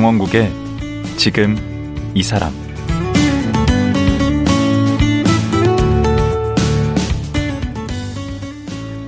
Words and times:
강원국의 0.00 0.50
지금 1.18 1.58
이 2.14 2.22
사람 2.22 2.54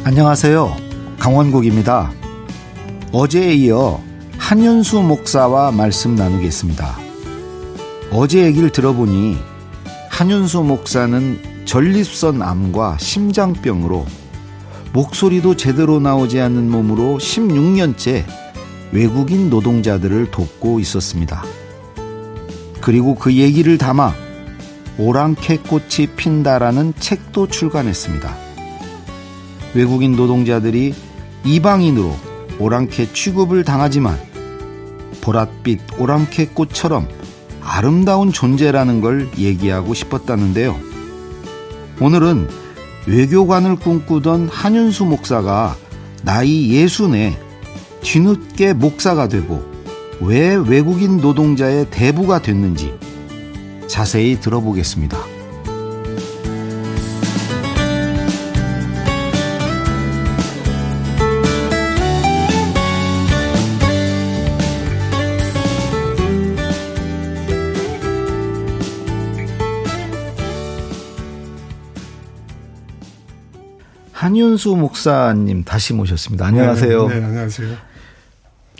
안녕하세요. 0.05 0.77
강원국입니다. 1.19 2.13
어제에 3.11 3.55
이어 3.55 4.03
한윤수 4.37 5.01
목사와 5.01 5.73
말씀 5.73 6.15
나누겠습니다. 6.15 6.99
어제 8.11 8.45
얘기를 8.45 8.69
들어보니 8.69 9.39
한윤수 10.11 10.63
목사는 10.63 11.65
전립선 11.65 12.43
암과 12.43 12.99
심장병으로 13.01 14.05
목소리도 14.93 15.57
제대로 15.57 16.01
나오지 16.01 16.39
않는 16.39 16.71
몸으로 16.71 17.17
16년째 17.17 18.43
외국인 18.93 19.49
노동자들을 19.49 20.31
돕고 20.31 20.79
있었습니다. 20.81 21.43
그리고 22.81 23.15
그 23.15 23.35
얘기를 23.35 23.79
담아 23.79 24.15
오랑캐꽃이 24.99 26.09
핀다라는 26.17 26.93
책도 26.99 27.49
출간했습니다. 27.49 28.37
외국인 29.75 30.13
노동자들이 30.13 30.95
이방인으로 31.45 32.15
오랑캐 32.59 33.13
취급을 33.15 33.65
당하지만 33.65 34.19
보랏빛 35.23 35.99
오랑캐꽃처럼 35.99 37.09
아름다운 37.63 38.33
존재라는 38.33 39.01
걸 39.01 39.31
얘기하고 39.39 39.95
싶었다는데요. 39.95 40.79
오늘은 42.01 42.49
외교관을 43.07 43.77
꿈꾸던 43.77 44.49
한윤수 44.49 45.07
목사가 45.07 45.77
나이 46.23 46.73
예순에 46.73 47.39
뒤늦게 48.03 48.75
목사가 48.75 49.29
되고 49.29 49.63
왜 50.21 50.55
외국인 50.55 51.19
노동자의 51.19 51.87
대부가 51.91 52.41
됐는지 52.41 52.95
자세히 53.89 54.41
들어보겠습니다. 54.41 55.19
한윤수 74.13 74.77
목사님 74.77 75.65
다시 75.65 75.93
모셨습니다. 75.93 76.47
안녕하세요. 76.47 77.09
네, 77.09 77.19
네 77.19 77.25
안녕하세요. 77.27 77.92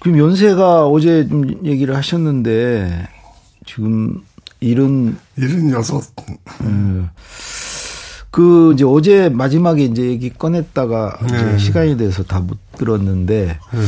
그럼 0.03 0.19
연세가 0.19 0.87
어제 0.89 1.29
좀 1.29 1.45
얘기를 1.65 1.95
하셨는데 1.95 3.07
지금 3.65 4.21
일은 4.61 5.17
일은 5.37 5.71
여섯. 5.71 6.03
음, 6.63 7.09
그 8.33 8.73
이제 8.75 8.85
어제 8.85 9.29
마지막에 9.29 9.85
이제 9.85 10.03
얘기 10.03 10.31
꺼냈다가 10.31 11.19
네. 11.21 11.27
이제 11.27 11.59
시간이 11.59 11.97
돼서 11.97 12.25
다 12.25 12.41
못 12.41 12.59
들었는데 12.77 13.59
네. 13.73 13.81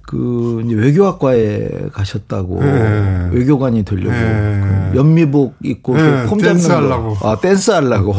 그 0.00 0.62
이제 0.64 0.74
외교학과에 0.74 1.68
가셨다고 1.92 2.62
네. 2.62 3.28
외교관이 3.32 3.84
되려고 3.84 4.10
네. 4.10 4.90
그 4.92 4.98
연미복 4.98 5.56
입고 5.62 5.96
네. 5.96 6.26
폼 6.26 6.38
잡는 6.38 6.54
댄스 6.54 6.70
하려고 6.70 7.16
아 7.28 7.38
댄스 7.40 7.70
하려고 7.72 8.14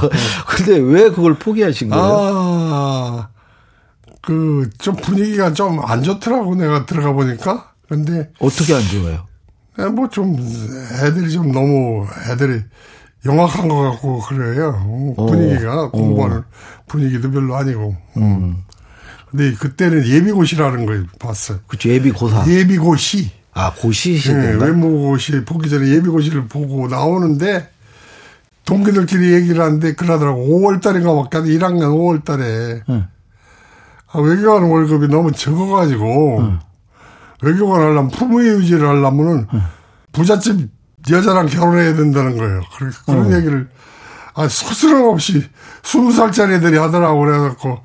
근데 0.48 0.78
왜 0.78 1.10
그걸 1.10 1.34
포기하신 1.34 1.90
거예요? 1.90 2.04
아. 2.04 3.28
그 4.20 4.68
좀 4.78 4.96
분위기가 4.96 5.52
좀 5.52 5.80
안 5.84 6.02
좋더라고 6.02 6.54
내가 6.54 6.86
들어가 6.86 7.12
보니까. 7.12 7.72
근데 7.88 8.30
어떻게 8.38 8.74
안 8.74 8.82
좋아요? 8.82 9.26
네, 9.78 9.86
뭐좀 9.86 10.36
애들이 11.02 11.30
좀 11.32 11.52
너무 11.52 12.06
애들이 12.30 12.62
영악한 13.24 13.68
것 13.68 13.90
같고 13.90 14.20
그래요. 14.20 15.14
어, 15.16 15.26
분위기가 15.26 15.84
오. 15.84 15.90
공부하는 15.90 16.38
오. 16.38 16.44
분위기도 16.86 17.30
별로 17.30 17.56
아니고. 17.56 17.96
음. 18.18 18.56
근데 19.30 19.52
그때는 19.54 20.06
예비고시라는 20.06 20.86
걸 20.86 21.06
봤어요. 21.18 21.58
그렇죠. 21.66 21.88
예비고사. 21.88 22.46
예비고시. 22.48 23.30
아, 23.52 23.72
고시 23.74 24.20
네, 24.32 24.52
외모고시 24.54 25.44
보기 25.44 25.68
전에 25.68 25.88
예비고시를 25.88 26.46
보고 26.46 26.86
나오는데 26.88 27.68
동기들끼리 28.64 29.32
얘기를 29.32 29.62
하는데 29.62 29.94
그러더라고. 29.94 30.38
5월 30.46 30.80
달인가 30.80 31.14
밖에 31.14 31.38
1학년 31.38 31.90
5월 31.94 32.24
달에. 32.24 32.82
응. 32.88 33.06
아, 34.12 34.18
외교관 34.18 34.64
월급이 34.64 35.08
너무 35.08 35.32
적어가지고 35.32 36.38
응. 36.40 36.58
외교관 37.42 37.80
하려면 37.80 38.08
품위 38.08 38.46
유지를 38.46 38.86
하려면은 38.88 39.46
응. 39.52 39.62
부잣집 40.12 40.68
여자랑 41.10 41.46
결혼해야 41.46 41.94
된다는 41.94 42.36
거예요. 42.36 42.60
그런, 42.76 42.92
그런 43.06 43.32
얘기를 43.38 43.68
아, 44.34 44.48
스스럼 44.48 45.08
없이 45.08 45.44
스무 45.82 46.12
살짜리 46.12 46.54
애들이 46.54 46.76
하더라고 46.76 47.20
그래갖고 47.20 47.78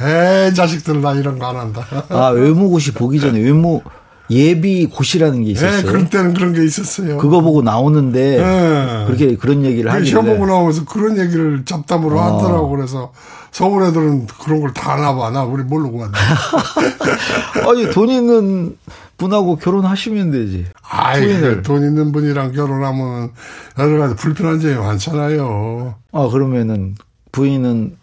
에 0.00 0.52
자식들 0.54 1.00
나 1.02 1.12
이런 1.12 1.38
거 1.38 1.46
안 1.46 1.56
한다. 1.56 1.84
아 2.08 2.28
외모고시 2.28 2.92
보기 2.92 3.20
전에 3.20 3.38
외모 3.40 3.82
예비 4.30 4.86
고시라는 4.86 5.44
게 5.44 5.50
있었어요. 5.50 5.78
네, 5.78 5.82
그럴 5.82 6.08
때는 6.08 6.34
그런 6.34 6.52
게 6.54 6.64
있었어요. 6.64 7.18
그거 7.18 7.40
보고 7.40 7.62
나오는데 7.62 8.36
네. 8.38 9.04
그렇게 9.06 9.36
그런 9.36 9.64
얘기를 9.64 9.90
하길래 9.90 10.06
시험 10.08 10.24
보고 10.24 10.46
나오면서 10.46 10.84
그런 10.84 11.18
얘기를 11.18 11.64
잡담으로 11.64 12.18
아. 12.20 12.36
하더라고 12.36 12.68
그래서 12.70 13.12
서울 13.52 13.84
애들은 13.84 14.26
그런 14.26 14.60
걸다 14.60 14.94
하나 14.94 15.14
봐. 15.14 15.30
나 15.30 15.42
우리 15.44 15.62
모르고 15.62 15.98
왔네. 15.98 16.12
아니 17.68 17.90
돈 17.90 18.08
있는 18.08 18.76
분하고 19.16 19.56
결혼하시면 19.56 20.30
되지. 20.30 20.66
아이 20.88 21.62
돈 21.62 21.82
있는 21.82 22.12
분이랑 22.12 22.52
결혼하면 22.52 23.32
여러 23.78 23.98
가지 23.98 24.14
불편한 24.16 24.60
점이 24.60 24.74
많잖아요. 24.74 25.94
아 26.12 26.28
그러면은 26.28 26.94
부인은 27.32 27.96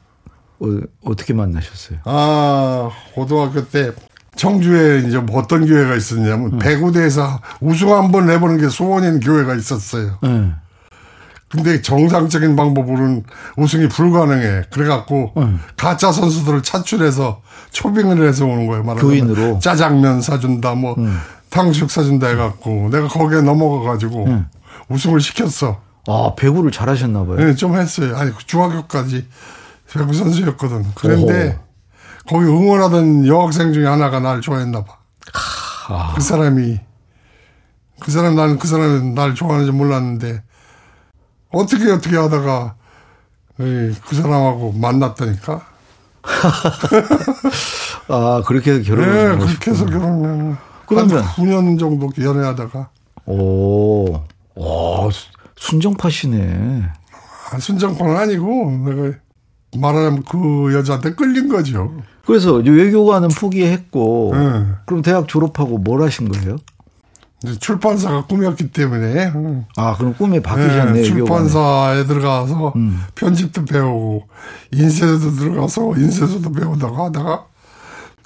어, 0.60 1.16
떻게 1.16 1.34
만나셨어요? 1.34 2.00
아 2.06 2.90
고등학교 3.14 3.68
때 3.68 3.92
청주에 4.36 5.08
이제 5.08 5.18
뭐 5.18 5.40
어떤 5.42 5.66
교회가 5.66 5.96
있었냐면 5.96 6.54
음. 6.54 6.60
배구대에서 6.60 7.42
우승 7.60 7.94
한번 7.94 8.30
해보는 8.30 8.60
게 8.60 8.70
소원인 8.70 9.20
교회가 9.20 9.56
있었어요. 9.56 10.20
음. 10.24 10.56
근데 11.50 11.82
정상적인 11.82 12.56
방법으로는 12.56 13.24
우승이 13.56 13.88
불가능해. 13.88 14.64
그래갖고 14.72 15.32
음. 15.38 15.62
가짜 15.78 16.12
선수들을 16.12 16.62
차출해서 16.62 17.42
초빙을 17.72 18.28
해서 18.28 18.46
오는 18.46 18.68
거예요. 18.68 18.84
말하자면 18.84 19.10
교인으로 19.10 19.60
짜장면 19.60 20.22
사준다, 20.22 20.76
뭐 20.76 20.96
음. 20.98 21.18
탕수육 21.50 21.90
사준다 21.90 22.28
해갖고 22.28 22.90
내가 22.92 23.08
거기에 23.08 23.42
넘어가가지고 23.42 24.26
음. 24.26 24.48
우승을 24.90 25.22
시켰어. 25.22 25.82
아 26.08 26.34
배구를 26.38 26.72
잘하셨나 26.72 27.26
봐요. 27.26 27.36
네, 27.38 27.56
좀 27.56 27.76
했어요. 27.76 28.18
아니 28.18 28.32
중학교까지 28.46 29.28
배구 29.94 30.14
선수였거든. 30.14 30.86
그런데 30.96 31.48
오호. 31.48 31.68
거기 32.28 32.46
응원하던 32.46 33.26
여학생 33.26 33.72
중에 33.72 33.86
하나가 33.86 34.20
날 34.20 34.42
좋아했나 34.42 34.84
봐. 34.84 34.98
아. 35.88 36.14
그 36.16 36.22
사람이 36.22 36.80
그 38.02 38.12
사람 38.12 38.36
나는 38.36 38.60
그 38.60 38.68
사람이 38.68 39.14
날 39.14 39.34
좋아하는지 39.34 39.72
몰랐는데 39.72 40.44
어떻게 41.52 41.92
어떻게 41.92 42.18
하다가 42.18 42.76
그 43.58 43.94
사람하고 44.12 44.74
만났다니까. 44.74 45.66
아 48.10 48.44
그렇게 48.46 48.72
해서 48.72 48.84
결혼. 48.84 49.06
네, 49.06 49.38
그렇게 49.46 49.72
해서 49.72 49.86
결혼을. 49.86 50.58
그러면 50.86 51.24
9년 51.24 51.80
정도 51.80 52.10
연애하다가. 52.20 52.90
오, 53.26 54.14
와 54.56 55.10
순정파시네. 55.58 56.84
아, 57.52 57.60
순정파는 57.60 58.16
아니고 58.16 58.72
내가 58.86 59.18
말하자면 59.78 60.24
그 60.24 60.74
여자한테 60.74 61.14
끌린 61.14 61.50
거죠. 61.50 61.94
그래서 62.26 62.54
외교관은 62.54 63.30
포기했고, 63.30 64.32
네. 64.34 64.66
그럼 64.86 65.02
대학 65.02 65.28
졸업하고 65.28 65.78
뭘 65.78 66.02
하신 66.02 66.30
거예요? 66.30 66.58
출판사가 67.60 68.26
꿈이었기 68.26 68.72
때문에. 68.72 69.32
아, 69.76 69.96
그럼 69.96 70.14
꿈이 70.16 70.42
바뀌셨네요. 70.42 70.94
네, 70.94 71.04
출판사에 71.04 72.06
들어가서 72.06 72.74
음. 72.76 73.04
편집도 73.16 73.66
배우고, 73.66 74.28
인쇄도 74.74 75.32
들어가서 75.36 75.94
인쇄소도 75.98 76.52
배우다가 76.52 77.06
하다가 77.06 77.46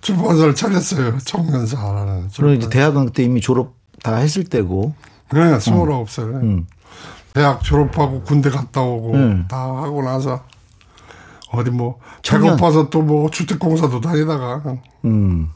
출판사를 0.02 0.56
차렸어요. 0.56 1.18
청년사라는. 1.20 2.30
그럼 2.36 2.54
이제 2.56 2.70
대학은 2.70 3.08
그때 3.08 3.24
이미 3.24 3.42
졸업 3.42 3.76
다 4.02 4.16
했을 4.16 4.44
때고. 4.46 4.94
네, 5.34 5.60
스물아홉 5.60 6.10
살에. 6.10 6.28
음. 6.30 6.68
대학 7.34 7.64
졸업하고 7.64 8.24
군대 8.24 8.50
갔다 8.50 8.82
오고 8.82 9.14
음. 9.14 9.46
다 9.50 9.58
하고 9.58 10.02
나서 10.04 10.44
어디 11.52 11.70
뭐 11.70 12.00
청년. 12.22 12.56
배고파서 12.56 12.90
또 12.90 13.02
뭐 13.02 13.30
주택공사도 13.30 14.02
다니다가 14.02 14.62
음. 15.06 15.50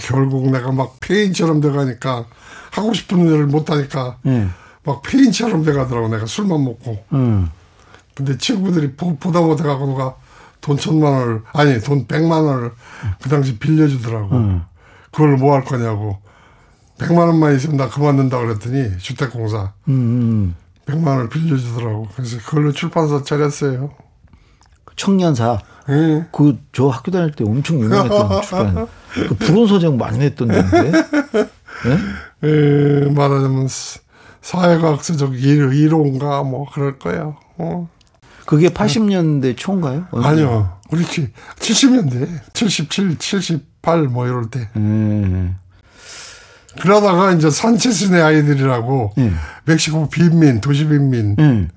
결국 0.00 0.50
내가 0.50 0.72
막 0.72 0.96
폐인처럼 1.00 1.60
돼가니까 1.60 2.26
하고 2.70 2.94
싶은 2.94 3.26
일을 3.26 3.46
못하니까 3.46 4.18
네. 4.22 4.48
막 4.84 5.02
폐인처럼 5.02 5.64
돼가더라고 5.64 6.08
내가 6.08 6.26
술만 6.26 6.62
먹고. 6.64 7.04
음. 7.12 7.50
근데 8.14 8.36
친구들이 8.38 8.92
보, 8.92 9.16
보다 9.16 9.40
못해가고 9.40 9.86
누가 9.86 10.14
돈 10.60 10.76
천만 10.76 11.12
원을 11.12 11.42
아니 11.52 11.80
돈 11.80 12.06
백만 12.06 12.44
원을 12.44 12.72
그 13.20 13.28
당시 13.28 13.58
빌려주더라고. 13.58 14.36
음. 14.36 14.62
그걸 15.10 15.36
뭐 15.36 15.54
할 15.54 15.64
거냐고 15.64 16.18
100만 16.98 17.18
원만 17.18 17.56
있으면 17.56 17.76
나 17.76 17.88
그만둔다 17.88 18.38
그랬더니 18.38 18.98
주택공사 18.98 19.72
음, 19.88 19.94
음. 19.94 20.54
100만 20.86 21.06
원을 21.06 21.28
빌려주더라고. 21.28 22.08
그래서 22.14 22.38
그걸로 22.38 22.72
출판사 22.72 23.22
차렸어요. 23.22 23.90
청년사. 24.96 25.58
예. 25.90 26.24
그저 26.32 26.88
학교 26.88 27.10
다닐 27.10 27.32
때 27.32 27.44
엄청 27.44 27.80
유명했던 27.80 28.42
출판. 28.42 28.86
그 29.28 29.34
불온 29.34 29.66
소장 29.66 29.96
많이 29.96 30.18
냈던 30.18 30.48
데인데. 30.48 30.92
예? 31.86 32.48
예, 32.48 33.10
말하자면 33.10 33.68
사회과학서적 34.42 35.32
1호인가 35.32 36.44
뭐 36.48 36.66
그럴 36.72 36.98
거예요. 36.98 37.36
어. 37.58 37.88
그게 38.46 38.68
80년대 38.68 39.56
초인가요? 39.56 40.06
아니요. 40.12 40.78
그렇지. 40.90 41.30
70년대. 41.58 42.28
77, 42.52 43.16
78 43.18 44.04
뭐 44.04 44.26
이럴 44.26 44.50
때. 44.50 44.68
예. 44.76 45.54
그러다가 46.80 47.32
이제 47.32 47.50
산체스네 47.50 48.20
아이들이라고 48.20 49.12
예. 49.18 49.32
멕시코 49.64 50.08
빈민, 50.08 50.60
도시 50.60 50.86
빈민 50.86 51.36
예. 51.38 51.68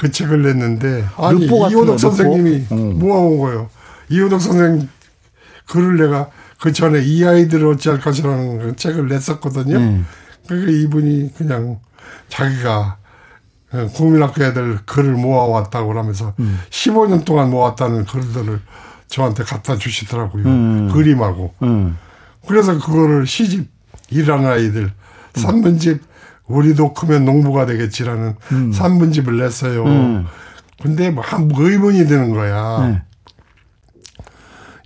그 0.00 0.10
책을 0.10 0.40
냈는데 0.40 1.04
아니 1.18 1.44
이호덕 1.44 2.00
선생님이. 2.00 2.68
모아온 2.70 3.38
거예요. 3.38 3.68
이호덕 4.08 4.40
선생 4.40 4.88
글을 5.66 5.98
내가 5.98 6.30
그 6.58 6.72
전에 6.72 7.02
이 7.02 7.22
아이들을 7.22 7.66
어찌할 7.66 8.00
것이라는 8.00 8.58
그 8.60 8.76
책을 8.76 9.08
냈었거든요. 9.08 9.76
음. 9.76 10.06
그러니까 10.46 10.72
이분이 10.72 11.34
그냥 11.36 11.80
자기가 12.30 12.96
국민학교 13.92 14.42
애들 14.42 14.78
글을 14.86 15.12
모아왔다고 15.12 15.88
그러면서 15.88 16.32
음. 16.40 16.58
15년 16.70 17.26
동안 17.26 17.50
모았다는 17.50 18.06
글들을 18.06 18.58
저한테 19.08 19.44
갖다 19.44 19.76
주시더라고요. 19.76 20.44
음. 20.46 20.90
그림하고. 20.94 21.52
음. 21.62 21.98
그래서 22.48 22.78
그거를 22.78 23.26
시집 23.26 23.68
일하는 24.08 24.46
아이들 24.46 24.92
산문집 25.34 26.00
우리도 26.50 26.94
크면 26.94 27.24
농부가 27.24 27.66
되겠지라는 27.66 28.36
산문집을 28.72 29.38
냈어요. 29.38 29.84
음. 29.84 30.26
근데 30.82 31.10
뭐한 31.10 31.50
의문이 31.54 32.06
드는 32.06 32.30
거야. 32.30 32.86
네. 32.86 33.02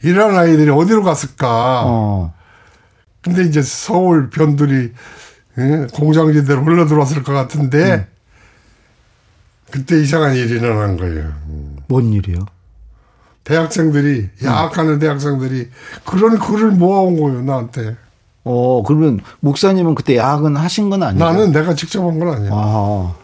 일하는 0.02 0.36
아이들이 0.36 0.70
어디로 0.70 1.02
갔을까? 1.02 1.82
어. 1.86 2.34
근데 3.22 3.42
이제 3.44 3.62
서울 3.62 4.28
예, 5.56 5.86
공장지대로 5.94 6.62
흘러 6.64 6.86
들어왔을 6.86 7.22
것 7.22 7.32
같은데 7.32 8.08
그때 9.70 10.00
이상한 10.00 10.34
일이 10.34 10.56
일어난 10.56 10.96
거예요. 10.96 11.32
뭔 11.88 12.12
일이요? 12.12 12.38
대학생들이 13.44 14.30
야학하는 14.42 14.98
대학생들이 14.98 15.68
그런 16.04 16.38
글을 16.38 16.72
모아온 16.72 17.18
거예요 17.20 17.42
나한테. 17.42 17.96
어, 18.44 18.82
그러면 18.82 19.20
목사님은 19.40 19.94
그때 19.94 20.16
야학은 20.16 20.56
하신 20.56 20.90
건 20.90 21.02
아니죠? 21.02 21.24
나는 21.24 21.50
내가 21.52 21.74
직접 21.74 22.06
한 22.06 22.18
건 22.18 22.28
아니야. 22.34 22.50
아. 22.52 23.14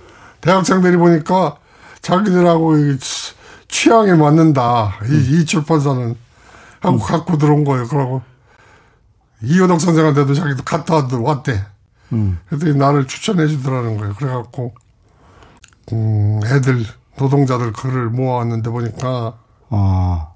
대학생들이 0.41 0.97
보니까 0.97 1.57
자기들하고 2.01 2.97
취- 2.99 3.35
취향에 3.69 4.15
맞는다. 4.15 4.95
이, 5.11 5.41
이 5.41 5.45
출판사는 5.45 6.17
하고 6.81 6.99
갖고 6.99 7.37
들어온 7.37 7.65
거예요. 7.65 7.87
그러고 7.87 8.23
이호덕 9.43 9.81
선생한테도 9.81 10.33
자기도 10.35 10.63
갔다 10.65 10.95
왔대. 11.23 11.65
음. 12.13 12.39
그랬더니 12.49 12.77
나를 12.77 13.07
추천해 13.07 13.47
주더라는 13.47 13.99
거예요. 13.99 14.15
그래갖고 14.15 14.75
음, 15.93 16.41
애들 16.45 16.85
노동자들 17.19 17.73
글을 17.73 18.07
모아왔는데 18.11 18.71
보니까 18.71 19.35
아. 19.69 20.29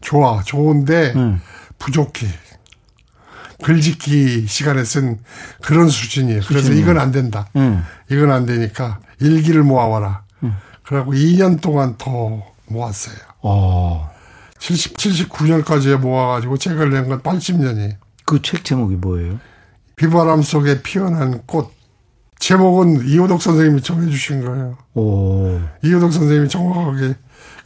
좋아 0.00 0.42
좋은데 0.42 1.12
음. 1.14 1.40
부족해. 1.78 2.26
글짓기 3.64 4.46
시간에 4.46 4.84
쓴 4.84 5.18
그런 5.62 5.88
수준이에요. 5.88 6.42
그래서 6.46 6.72
이건 6.72 6.98
안 6.98 7.10
된다. 7.12 7.48
음. 7.56 7.84
이건 8.10 8.30
안 8.30 8.46
되니까 8.46 9.00
일기를 9.20 9.62
모아와라. 9.62 10.22
그래갖고 10.84 11.12
2년 11.12 11.60
동안 11.60 11.96
더 11.98 12.42
모았어요. 12.68 13.16
어. 13.42 14.10
70, 14.58 14.96
79년까지 14.96 15.96
모아가지고 15.98 16.56
책을 16.56 16.90
낸 16.90 17.08
건 17.08 17.20
80년이. 17.22 17.96
그 18.24 18.40
책 18.42 18.64
제목이 18.64 18.96
뭐예요? 18.96 19.38
비바람 19.96 20.42
속에 20.42 20.82
피어난 20.82 21.42
꽃. 21.46 21.72
제목은 22.38 23.06
이호덕 23.08 23.42
선생님이 23.42 23.82
정해주신 23.82 24.44
거예요. 24.44 24.78
오. 24.94 25.60
이호덕 25.82 26.12
선생님이 26.12 26.48
정확하게 26.48 27.14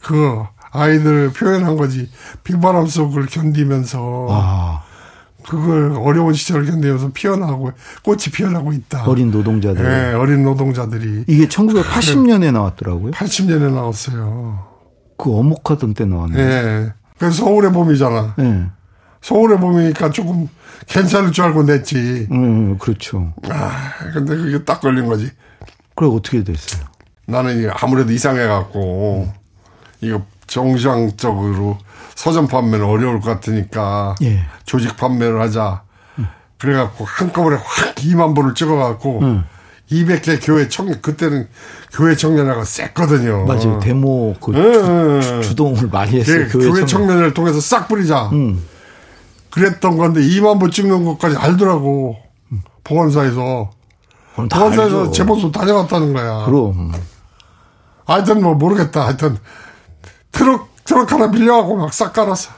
그 0.01 0.43
아이들을 0.71 1.31
표현한 1.33 1.77
거지. 1.77 2.09
비바람 2.43 2.87
속을 2.87 3.27
견디면서 3.27 4.27
아. 4.31 4.83
그걸 5.47 5.93
어려운 5.97 6.33
시절을 6.33 6.65
견디면서 6.65 7.11
피어나고 7.13 7.71
꽃이 8.03 8.23
피어나고 8.33 8.73
있다. 8.73 9.03
어린 9.05 9.31
노동자들. 9.31 9.83
네, 9.83 10.13
어린 10.13 10.43
노동자들이 10.43 11.25
이게 11.27 11.47
1980년에 11.47 12.51
나왔더라고요. 12.51 13.11
80년에 13.11 13.73
나왔어요. 13.73 14.67
그 15.17 15.35
어목하던 15.37 15.93
때 15.93 16.05
나왔네. 16.05 16.39
예. 16.39 16.93
그래서 17.17 17.43
서울의 17.43 17.71
봄이잖아. 17.71 18.35
예. 18.39 18.65
서울의 19.21 19.57
봄이니까 19.59 20.11
조금 20.11 20.49
괜찮을 20.87 21.31
줄 21.31 21.45
알고 21.45 21.63
냈지. 21.63 22.27
음, 22.31 22.77
그렇죠. 22.77 23.33
아, 23.49 23.71
근데 24.13 24.35
그게 24.35 24.63
딱 24.65 24.81
걸린 24.81 25.05
거지. 25.05 25.29
그래 25.95 26.09
어떻게 26.09 26.43
됐어요? 26.43 26.83
나는 27.25 27.69
아무래도 27.73 28.11
이상해 28.11 28.45
갖고, 28.47 29.31
이거 30.01 30.23
정상적으로 30.47 31.77
서점 32.15 32.47
판매는 32.47 32.85
어려울 32.85 33.19
것 33.19 33.29
같으니까, 33.29 34.15
예. 34.21 34.45
조직 34.65 34.95
판매를 34.97 35.41
하자. 35.41 35.83
그래갖고 36.57 37.03
한꺼번에 37.05 37.57
확 37.57 37.95
2만 37.95 38.35
부를 38.35 38.53
찍어갖고, 38.53 39.19
음. 39.19 39.43
200개 39.91 40.39
교회 40.41 40.69
청년, 40.69 41.01
그때는 41.01 41.47
교회 41.91 42.15
청년회가 42.15 42.63
셌거든요. 42.63 43.45
맞아요. 43.45 43.79
데모 43.79 44.35
그 44.39 44.53
예, 44.55 44.73
주, 44.73 45.37
예. 45.37 45.41
주동을 45.41 45.89
많이 45.89 46.13
예, 46.15 46.19
했어요. 46.19 46.47
교회, 46.49 46.63
교회 46.63 46.71
청년. 46.71 46.87
청년 46.87 47.17
회를 47.17 47.33
통해서 47.33 47.59
싹 47.59 47.87
뿌리자. 47.87 48.29
음. 48.31 48.63
그랬던 49.51 49.97
건데 49.97 50.21
2만 50.21 50.59
부 50.59 50.71
찍는 50.71 51.05
것까지 51.05 51.35
알더라고. 51.37 52.17
보건사에서. 52.83 53.69
보건사에서 54.35 54.81
알죠. 55.01 55.11
재보소 55.11 55.51
다녀갔다는 55.51 56.13
거야. 56.13 56.45
그럼. 56.45 56.91
하여튼 58.05 58.41
뭐 58.41 58.55
모르겠다. 58.55 59.05
하여튼 59.05 59.37
트럭, 60.31 60.69
트럭 60.85 61.11
하나 61.11 61.29
빌려가고 61.31 61.75
막 61.77 61.93
싹 61.93 62.13
깔았어. 62.13 62.51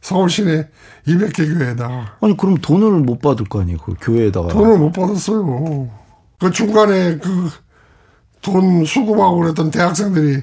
서울 0.00 0.30
시내 0.30 0.68
200개 1.06 1.58
교회에다가. 1.58 2.16
아니 2.20 2.36
그럼 2.36 2.56
돈을 2.58 2.90
못 3.00 3.20
받을 3.20 3.44
거 3.46 3.60
아니에요. 3.60 3.78
그 3.78 3.94
교회에다가. 4.00 4.48
돈을 4.48 4.78
못 4.78 4.92
받았어요. 4.92 5.90
그 6.38 6.50
중간에 6.50 7.18
그 7.18 7.50
돈 8.40 8.84
수급하고 8.84 9.38
그랬던 9.40 9.70
대학생들이 9.70 10.42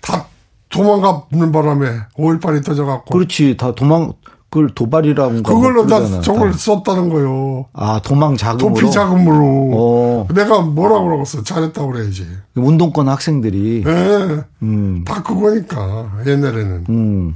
다 0.00 0.26
도망가는 0.68 1.52
바람에 1.52 1.86
5.18이 2.16 2.64
터져갖고. 2.64 3.12
그렇지. 3.12 3.56
다 3.56 3.72
도망 3.74 4.12
그걸 4.56 4.70
도발이라고 4.70 5.42
그걸로 5.42 5.86
다 5.86 6.22
저걸 6.22 6.54
썼다는 6.54 7.10
거요. 7.10 7.66
아 7.74 8.00
도망 8.02 8.38
자금으로. 8.38 8.74
도피 8.74 8.90
자금으로. 8.90 9.70
어. 9.74 10.28
내가 10.34 10.62
뭐라 10.62 11.02
그러겠어. 11.02 11.42
잘했다고 11.42 11.92
그래야지. 11.92 12.26
운동권 12.54 13.06
학생들이. 13.06 13.84
예. 13.86 14.44
음. 14.62 15.04
다 15.04 15.22
그거니까, 15.22 16.10
옛날에는. 16.26 16.84
음. 16.88 17.34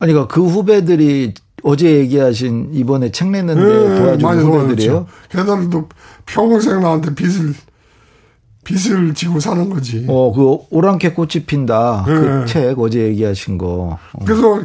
아니 0.00 0.12
그러니까 0.14 0.34
그 0.34 0.42
후배들이 0.46 1.34
어제 1.62 1.98
얘기하신 1.98 2.70
이번에 2.72 3.10
책 3.10 3.28
냈는데 3.28 3.60
예, 3.60 4.18
도와준. 4.18 4.42
도와줬죠. 4.50 5.06
걔들도 5.30 5.88
평생 6.24 6.80
나한테 6.80 7.14
빚을, 7.14 7.54
빚을 8.64 9.12
지고 9.12 9.38
사는 9.38 9.68
거지. 9.68 10.06
어, 10.08 10.32
그 10.32 10.58
오랑캐 10.70 11.12
꽃이 11.12 11.44
핀다. 11.46 12.04
그 12.06 12.42
예. 12.42 12.46
책 12.46 12.78
어제 12.78 13.00
얘기하신 13.00 13.58
거. 13.58 13.98
그래서 14.24 14.62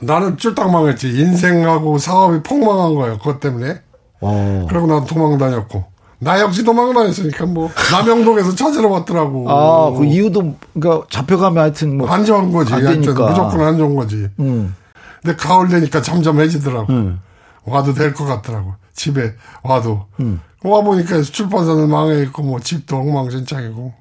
나는 0.00 0.36
쫄딱 0.36 0.70
망했지. 0.70 1.08
인생하고 1.08 1.98
사업이 1.98 2.42
폭망한 2.42 2.94
거예요. 2.94 3.18
그것 3.18 3.40
때문에. 3.40 3.80
어. 4.20 4.66
그리고 4.68 4.86
난 4.86 5.04
도망 5.06 5.38
다녔고. 5.38 5.84
나 6.18 6.40
역시 6.40 6.64
도망 6.64 6.94
다녔으니까 6.94 7.44
뭐, 7.46 7.70
남영동에서 7.92 8.54
찾으러 8.54 8.88
왔더라고. 8.88 9.50
아, 9.50 9.90
그 9.90 10.04
이유도 10.06 10.56
그러니까 10.72 11.06
잡혀가면 11.10 11.62
하여튼 11.62 11.98
뭐 11.98 12.08
안 12.08 12.24
좋은 12.24 12.52
거지. 12.52 12.72
안 12.72 12.86
하여튼 12.86 13.02
되니까. 13.02 13.28
무조건 13.28 13.60
안 13.60 13.76
좋은 13.76 13.94
거지. 13.94 14.28
음. 14.40 14.74
근데 15.22 15.36
가을 15.36 15.68
되니까 15.68 16.00
잠잠해지더라고. 16.02 16.90
음. 16.92 17.20
와도 17.64 17.92
될 17.92 18.14
것 18.14 18.24
같더라고. 18.24 18.74
집에 18.94 19.34
와도. 19.62 20.06
음. 20.20 20.40
와 20.64 20.80
보니까 20.80 21.20
출판사는 21.20 21.88
망해 21.88 22.22
있고 22.22 22.42
뭐 22.42 22.60
집도 22.60 22.96
엉망진창이고 22.96 23.92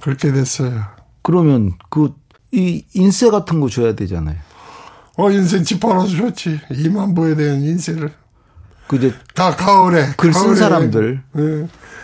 그렇게 0.00 0.32
됐어요. 0.32 0.80
그러면 1.22 1.72
그 1.90 2.12
이 2.52 2.84
인세 2.94 3.28
같은 3.28 3.60
거 3.60 3.68
줘야 3.68 3.94
되잖아요. 3.96 4.36
어 5.16 5.30
인생 5.30 5.64
집 5.64 5.80
팔아서 5.80 6.08
줬지. 6.08 6.60
2만 6.70 7.14
부에 7.16 7.34
대한 7.34 7.62
인세를 7.62 8.12
그 8.86 8.96
이제 8.96 9.14
다 9.34 9.54
가을에 9.54 10.12
글쓴 10.16 10.42
가을에, 10.42 10.56
사람들. 10.56 11.22
예. 11.36 11.40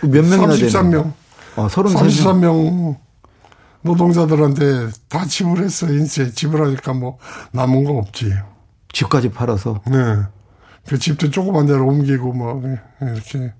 몇 0.07 0.25
명이나 0.25 0.53
되는 0.53 0.67
33명. 0.69 1.13
어, 1.55 1.67
33명. 1.67 1.93
33명 1.95 2.97
노동자들한테 3.81 4.89
다 5.09 5.25
지불했어 5.25 5.87
인세 5.91 6.31
지불하니까 6.31 6.93
뭐 6.93 7.17
남은 7.51 7.83
거 7.83 7.93
없지. 7.93 8.33
집까지 8.91 9.29
팔아서. 9.31 9.81
네. 9.87 10.23
그 10.87 10.97
집도 10.99 11.29
조그만 11.29 11.65
데로 11.65 11.87
옮기고 11.87 12.33
뭐 12.33 12.61
이렇게 13.01 13.53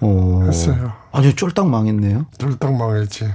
오. 0.00 0.42
했어요. 0.44 0.92
아주 1.12 1.34
쫄딱 1.34 1.68
망했네요. 1.68 2.26
쫄딱 2.38 2.74
망했지. 2.74 3.32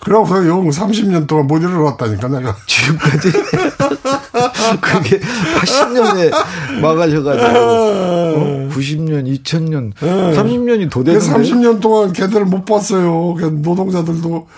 그러고서 0.00 0.46
용 0.46 0.68
30년 0.68 1.26
동안 1.26 1.46
못 1.46 1.58
일어났다니까 1.62 2.28
내가 2.28 2.54
지금까지 2.66 3.32
그게 4.80 5.20
80년에 5.20 6.80
망하셔가지고 6.80 7.58
어? 7.58 8.68
90년, 8.72 9.42
2000년, 9.42 9.92
30년이 9.94 10.90
도 10.90 11.04
되는데 11.04 11.26
30년 11.26 11.80
동안 11.80 12.12
걔들을 12.12 12.46
못 12.46 12.64
봤어요. 12.64 13.36
노동자들도 13.38 14.48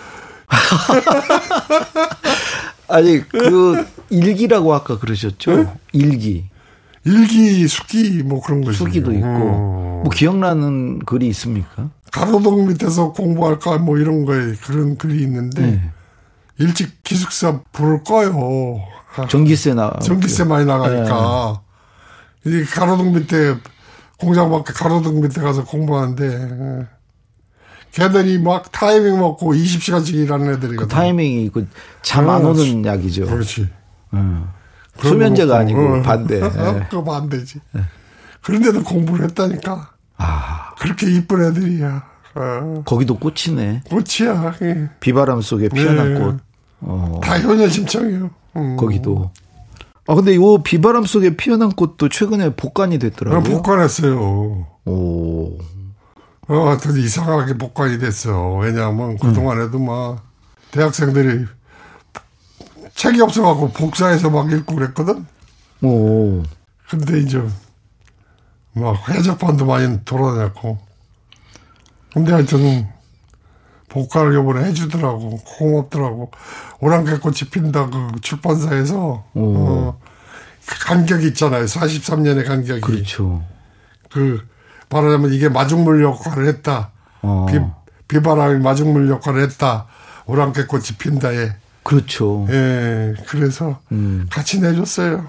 아니 2.88 3.26
그 3.28 3.84
일기라고 4.10 4.74
아까 4.74 4.98
그러셨죠? 4.98 5.56
네? 5.56 5.72
일기. 5.92 6.44
일기, 7.04 7.68
수기 7.68 8.22
뭐 8.22 8.40
그런 8.40 8.62
거죠. 8.62 8.78
수기도 8.78 9.12
있고 9.12 9.26
어. 9.26 10.00
뭐 10.04 10.10
기억나는 10.10 11.00
글이 11.00 11.26
있습니까? 11.28 11.90
가로등 12.10 12.68
밑에서 12.68 13.12
공부할까 13.12 13.78
뭐 13.78 13.98
이런 13.98 14.24
거에 14.24 14.54
그런 14.62 14.96
글이 14.96 15.22
있는데 15.22 15.62
네. 15.62 15.90
일찍 16.58 17.02
기숙사 17.02 17.60
불을 17.72 18.04
꺼요. 18.04 18.80
전기세 19.28 19.74
나 19.74 19.92
전기세 20.02 20.44
많이 20.44 20.64
나가니까 20.66 21.60
네. 22.44 22.50
이 22.60 22.64
가로등 22.64 23.12
밑에 23.14 23.56
공장 24.18 24.50
밖에 24.50 24.72
가로등 24.72 25.20
밑에 25.20 25.40
가서 25.40 25.64
공부하는데 25.64 26.86
걔들이 27.92 28.38
막 28.38 28.70
타이밍 28.72 29.18
먹고 29.18 29.54
20시간씩 29.54 30.14
일하는 30.14 30.48
애들이거든. 30.54 30.76
그 30.76 30.88
타이밍이 30.88 31.50
그 31.50 31.68
잠 32.02 32.28
안 32.28 32.44
오는 32.44 32.84
약이죠. 32.84 33.26
그렇지. 33.26 33.68
음. 34.14 34.48
수면제가 35.00 35.58
아니고 35.58 35.80
어. 35.98 36.02
반대. 36.02 36.40
네. 36.40 36.86
그거 36.90 37.04
반대지. 37.04 37.60
네. 37.72 37.82
그런데도 38.42 38.82
공부를 38.82 39.24
했다니까. 39.26 39.90
아. 40.18 40.74
그렇게 40.78 41.10
이쁜 41.10 41.44
애들이야. 41.44 42.04
어. 42.34 42.82
거기도 42.84 43.16
꽃이네. 43.18 43.82
꽃이야. 43.88 44.54
예. 44.62 44.90
비바람 45.00 45.40
속에 45.40 45.68
피어난 45.68 46.14
네. 46.14 46.20
꽃. 46.20 46.38
어. 46.80 47.20
다 47.22 47.38
효녀 47.38 47.68
심청이에요. 47.68 48.30
음. 48.56 48.76
거기도. 48.76 49.30
아 50.06 50.14
근데 50.14 50.34
요 50.36 50.58
비바람 50.58 51.04
속에 51.04 51.36
피어난 51.36 51.70
꽃도 51.70 52.08
최근에 52.08 52.56
복간이 52.56 52.98
됐더라고요. 52.98 53.38
아, 53.38 53.42
복간했어요. 53.42 54.66
오. 54.84 55.58
어, 56.46 56.76
되 56.78 57.00
이상하게 57.00 57.56
복간이 57.56 57.98
됐어. 57.98 58.56
왜냐하면 58.56 59.16
그동안에도 59.18 59.78
음. 59.78 59.86
막 59.86 60.22
대학생들이 60.72 61.46
책이 62.94 63.20
없어갖고 63.22 63.70
복사해서 63.70 64.30
막 64.30 64.52
읽고 64.52 64.74
그랬거든. 64.74 65.26
오. 65.82 66.42
근데 66.88 67.20
이제 67.20 67.42
막 68.74 69.08
해적판도 69.08 69.64
많이 69.64 70.04
돌아다녔고. 70.04 70.78
근데 72.12 72.32
하여튼 72.32 72.88
복화를 73.94 74.34
요번에 74.34 74.64
해주더라고. 74.64 75.38
고맙더라고. 75.44 76.32
오랑캐 76.80 77.18
꽃이 77.18 77.36
핀다 77.52 77.88
그 77.90 78.20
출판사에서. 78.20 79.24
어, 79.32 80.00
간격이 80.66 81.28
있잖아요. 81.28 81.64
43년의 81.64 82.44
간격이. 82.44 82.80
그렇죠. 82.80 83.44
그 84.10 84.44
말하자면 84.90 85.32
이게 85.32 85.48
마중물 85.48 86.02
역할을 86.02 86.46
했다. 86.48 86.90
어. 87.22 87.46
비, 87.48 87.60
비바람이 88.08 88.62
마중물 88.62 89.08
역할을 89.10 89.42
했다. 89.42 89.86
오랑캐 90.26 90.66
꽃이 90.66 90.84
핀다에. 90.98 91.52
그렇죠. 91.84 92.46
예, 92.50 93.14
그래서 93.26 93.80
음. 93.92 94.26
같이 94.28 94.60
내줬어요. 94.60 95.24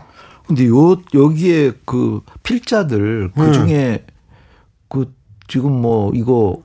근데 0.48 0.68
요 0.68 1.02
여기에 1.14 1.74
그 1.86 2.22
필자들 2.44 3.32
그 3.36 3.42
네. 3.42 3.52
중에 3.52 4.06
그 4.90 5.14
지금 5.48 5.72
뭐 5.72 6.12
이거 6.16 6.64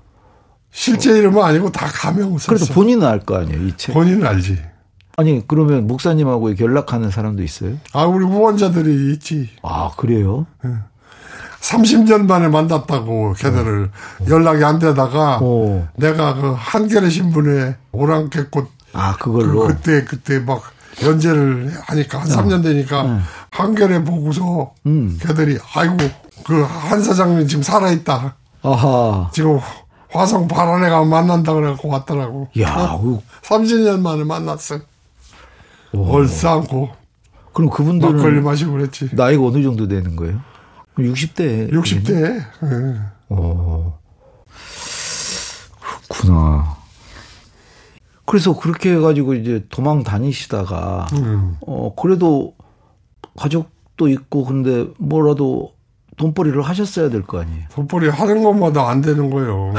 실제 0.73 1.17
이름은 1.19 1.43
아니고 1.43 1.73
다 1.73 1.87
가명 1.87 2.39
썼어. 2.39 2.57
그래도 2.57 2.73
본인은 2.73 3.07
알 3.07 3.21
거 3.21 3.37
아니에요, 3.39 3.67
이 3.67 3.73
책. 3.77 3.93
본인은 3.93 4.27
알지. 4.27 4.59
아니 5.17 5.43
그러면 5.47 5.87
목사님하고 5.87 6.59
연락하는 6.59 7.11
사람도 7.11 7.43
있어요? 7.43 7.75
아 7.93 8.05
우리 8.05 8.25
후원자들이 8.25 9.13
있지. 9.13 9.51
아 9.63 9.91
그래요? 9.97 10.47
네. 10.65 10.71
30년 11.61 12.27
만에 12.27 12.49
만났다고 12.49 13.35
걔들을 13.35 13.91
어. 14.21 14.25
연락이 14.29 14.65
안 14.65 14.79
되다가 14.79 15.39
어. 15.43 15.89
내가 15.97 16.35
그 16.35 16.55
한겨레 16.57 17.11
신문에 17.11 17.77
오랑캐꽃 17.93 18.69
아 18.95 19.15
그걸로 19.17 19.67
그, 19.67 19.77
때 19.77 20.05
그때 20.05 20.39
막 20.39 20.63
연재를 21.03 21.71
하니까 21.83 22.21
한 22.21 22.27
3년 22.29 22.63
되니까 22.63 23.03
네. 23.03 23.19
한겨레 23.51 24.05
보고서 24.05 24.73
음. 24.87 25.19
걔들이 25.21 25.59
아이고 25.75 25.97
그 26.47 26.65
한 26.65 27.03
사장님 27.03 27.47
지금 27.47 27.63
살아있다. 27.63 28.37
아하. 28.63 29.29
지금 29.33 29.59
화성 30.13 30.49
발안에 30.49 30.89
가면 30.89 31.09
만난다 31.09 31.55
그래갖고 31.55 31.89
왔더라고. 31.89 32.49
야, 32.61 32.93
어? 33.01 33.23
30년 33.43 34.01
만에 34.01 34.25
만났어. 34.25 34.79
얼싸안고. 35.95 36.91
그럼 37.53 37.71
그분들은 37.71 38.17
막걸리 38.17 38.41
마시고 38.41 38.73
그랬지. 38.73 39.11
나이가 39.13 39.45
어느 39.45 39.63
정도 39.63 39.89
되는 39.89 40.15
거예요? 40.17 40.41
60대. 40.97 41.73
60대. 41.73 42.13
네. 42.13 42.41
어. 43.29 43.99
그렇구나. 46.09 46.77
그래서 48.27 48.57
그렇게 48.57 48.93
해가지고 48.93 49.35
이제 49.35 49.67
도망 49.71 50.05
다니시다가, 50.05 51.07
음. 51.15 51.57
어, 51.67 51.95
그래도 51.97 52.55
가족도 53.37 54.09
있고, 54.09 54.45
근데 54.45 54.87
뭐라도 54.99 55.73
돈벌이를 56.25 56.61
하셨어야 56.63 57.09
될 57.09 57.23
거 57.23 57.41
아니에요. 57.41 57.63
돈벌이 57.73 58.11
하는 58.11 58.43
것마다 58.43 58.91
안 58.91 59.01
되는 59.01 59.31
거예요. 59.31 59.73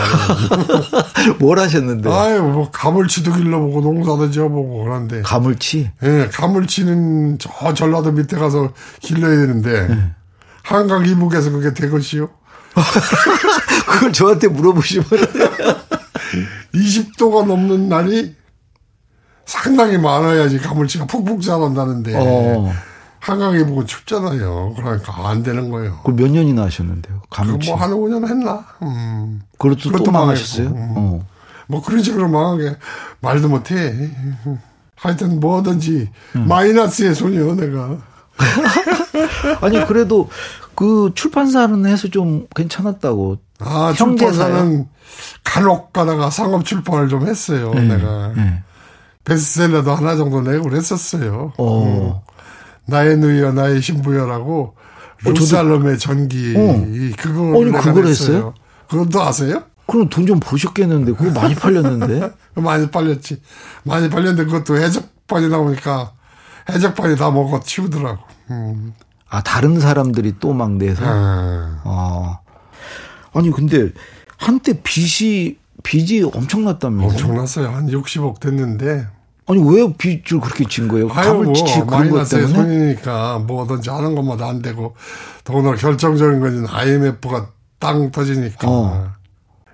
뭘 1.39 1.59
하셨는데? 1.59 2.11
아유, 2.11 2.41
뭐, 2.41 2.71
가물치도 2.71 3.33
길러보고, 3.33 3.81
농사도 3.81 4.31
지어보고, 4.31 4.83
그런데. 4.83 5.21
가물치? 5.21 5.91
예, 6.01 6.07
네, 6.07 6.27
가물치는 6.29 7.37
저 7.37 7.73
전라도 7.75 8.11
밑에 8.11 8.37
가서 8.37 8.73
길러야 9.01 9.35
되는데, 9.37 9.87
네. 9.87 10.11
한강 10.63 11.05
이북에서 11.05 11.51
그게 11.51 11.73
되것이요? 11.75 12.27
그걸 13.87 14.11
저한테 14.11 14.47
물어보시면. 14.47 15.05
20도가 16.73 17.45
넘는 17.45 17.87
날이 17.89 18.35
상당히 19.45 19.97
많아야지 19.97 20.59
가물치가 20.59 21.05
푹푹 21.05 21.41
자란다는데 21.41 22.13
어. 22.15 22.71
한강에 23.21 23.63
보고 23.65 23.85
춥잖아요. 23.85 24.73
그러니까 24.75 25.29
안 25.29 25.43
되는 25.43 25.69
거예요. 25.69 25.99
그 26.03 26.11
몇 26.11 26.29
년이나 26.31 26.63
하셨는데요? 26.63 27.21
가물치. 27.29 27.69
뭐 27.69 27.77
한 27.79 27.91
5년 27.91 28.27
했나? 28.27 28.65
음. 28.81 29.41
그것도 29.59 30.03
또 30.03 30.11
망하셨어요? 30.11 30.67
음. 30.67 30.93
어. 30.97 31.25
뭐 31.67 31.81
그런 31.83 32.01
식으로 32.03 32.27
망하게 32.27 32.75
말도 33.21 33.47
못해. 33.47 34.09
하여튼 34.95 35.39
뭐든지 35.39 36.09
음. 36.35 36.47
마이너스의 36.47 37.13
소녀 37.15 37.53
내가. 37.55 37.97
아니 39.61 39.85
그래도 39.85 40.29
그 40.75 41.11
출판사는 41.15 41.85
해서 41.85 42.07
좀 42.07 42.47
괜찮았다고. 42.55 43.37
아 43.59 43.93
출판사는 43.95 44.87
간혹 45.43 45.93
가다가 45.93 46.29
상업 46.31 46.65
출판을 46.65 47.07
좀 47.07 47.27
했어요. 47.27 47.71
네. 47.75 47.81
내가. 47.81 48.33
네. 48.35 48.63
베스트셀러도 49.23 49.93
하나 49.93 50.15
정도 50.15 50.41
내고 50.41 50.63
그랬었어요. 50.63 51.53
어. 51.57 52.23
음. 52.85 52.91
나의 52.91 53.17
누이여 53.17 53.53
나의 53.53 53.81
신부여라고 53.81 54.75
어, 55.25 55.29
루살롬의 55.29 55.99
전기 55.99 56.53
어. 56.57 56.85
그거 57.17 57.61
아니 57.61 57.71
그걸 57.71 58.07
했어요? 58.07 58.53
그것도 58.89 59.21
아세요? 59.21 59.63
그럼 59.87 60.09
돈좀 60.09 60.39
버셨겠는데 60.39 61.13
그거 61.13 61.31
많이 61.39 61.53
팔렸는데? 61.55 62.31
많이 62.55 62.89
팔렸지. 62.89 63.41
많이 63.83 64.09
팔렸는데 64.09 64.45
그것도 64.45 64.77
해적판이 64.77 65.49
나오니까 65.49 66.11
해적판이 66.69 67.17
다 67.17 67.29
먹어 67.31 67.59
치우더라고. 67.59 68.23
음. 68.51 68.93
아 69.29 69.41
다른 69.41 69.79
사람들이 69.79 70.35
또 70.39 70.53
막 70.53 70.71
내서. 70.73 71.03
음. 71.03 71.77
아 71.83 72.39
아니 73.33 73.51
근데 73.51 73.89
한때 74.37 74.81
빚이 74.81 75.57
빚이 75.83 76.23
엄청났다면서요? 76.23 77.09
엄청났어요. 77.11 77.69
한 77.69 77.87
60억 77.87 78.39
됐는데. 78.39 79.07
아니 79.51 79.61
왜 79.61 79.91
빚을 79.93 80.39
그렇게 80.39 80.63
진 80.65 80.87
거예요? 80.87 81.09
아유 81.11 81.33
뭐 81.33 81.53
마이너스의 81.89 82.47
손이니까 82.47 83.39
뭐든지 83.39 83.89
하는 83.89 84.15
것마다 84.15 84.47
안 84.47 84.61
되고 84.61 84.95
더구나 85.43 85.75
결정적인 85.75 86.39
것은 86.39 86.67
IMF가 86.69 87.49
땅 87.77 88.11
터지니까. 88.11 88.67
어. 88.69 89.11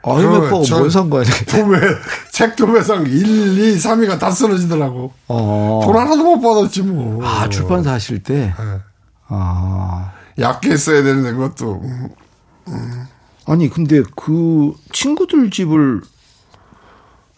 IMF가 0.01 0.77
뭔 0.79 0.89
상관이에요? 0.89 1.36
도매 1.48 1.79
책 2.34 2.55
도매상 2.55 3.05
1, 3.05 3.12
2, 3.12 3.77
3위가 3.77 4.17
다 4.17 4.31
쓰러지더라고. 4.31 5.12
어. 5.27 5.81
돈 5.84 5.96
하나도 5.96 6.24
못 6.24 6.41
받았지 6.41 6.81
뭐. 6.81 7.24
아 7.24 7.48
출판사 7.48 7.91
하실 7.93 8.24
때. 8.24 8.53
네. 8.57 8.79
아. 9.27 10.12
약게 10.39 10.75
써야 10.75 11.03
되는데 11.03 11.34
그것도. 11.34 11.81
음. 11.84 13.05
아니 13.46 13.69
근데 13.69 14.01
그 14.15 14.74
친구들 14.91 15.51
집을 15.51 16.01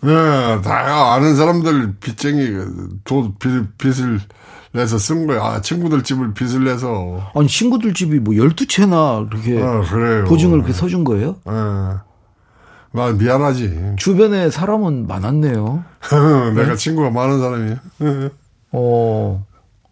네, 0.01 0.61
다 0.61 1.13
아는 1.13 1.35
사람들 1.35 1.95
빚쟁이 1.99 2.57
돈 3.03 3.35
빚, 3.37 3.77
빚을 3.77 4.19
내서 4.71 4.97
쓴 4.97 5.27
거야. 5.27 5.41
아, 5.43 5.61
친구들 5.61 6.03
집을 6.03 6.33
빚을 6.33 6.63
내서. 6.63 7.31
아니 7.35 7.47
친구들 7.47 7.93
집이 7.93 8.19
뭐 8.19 8.33
12채나 8.33 9.29
그렇게 9.29 9.61
아. 9.61 9.81
보증을 10.27 10.59
그렇게 10.59 10.73
서준 10.73 11.03
거예요? 11.03 11.35
예. 11.47 11.51
나 12.91 13.11
미안하지. 13.11 13.95
주변에 13.97 14.49
사람은 14.49 15.07
많았네요. 15.07 15.83
내가 16.55 16.75
친구가 16.75 17.09
많은 17.09 17.39
사람이야. 17.39 17.75
어. 18.71 19.45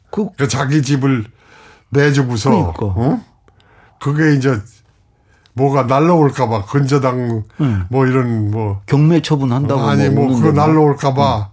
그 0.09 0.29
그러니까 0.35 0.47
자기 0.47 0.81
집을 0.81 1.25
내주고서 1.89 2.49
그러니까. 2.49 2.85
어? 2.85 3.21
그게 3.99 4.35
이제 4.35 4.59
뭐가 5.57 5.83
날라올까봐 5.83 6.65
근저당 6.65 7.43
뭐 7.89 8.05
이런 8.05 8.51
뭐 8.51 8.81
경매 8.85 9.21
처분한다고 9.21 9.81
아니 9.81 10.09
뭐 10.09 10.25
오는데 10.25 10.41
그거 10.41 10.53
뭐. 10.53 10.65
날라올까봐 10.67 11.49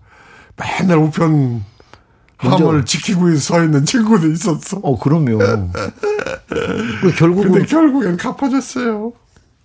맨날 0.56 0.98
우편 0.98 1.64
함을 2.36 2.84
지키고 2.84 3.34
서 3.36 3.62
있는 3.64 3.84
친구도 3.84 4.30
있었어. 4.30 4.78
어, 4.82 4.98
그럼요. 4.98 5.38
그 6.98 7.14
결국은 7.16 7.52
근데 7.52 7.66
결국엔 7.66 8.16
갚아줬어요. 8.16 9.12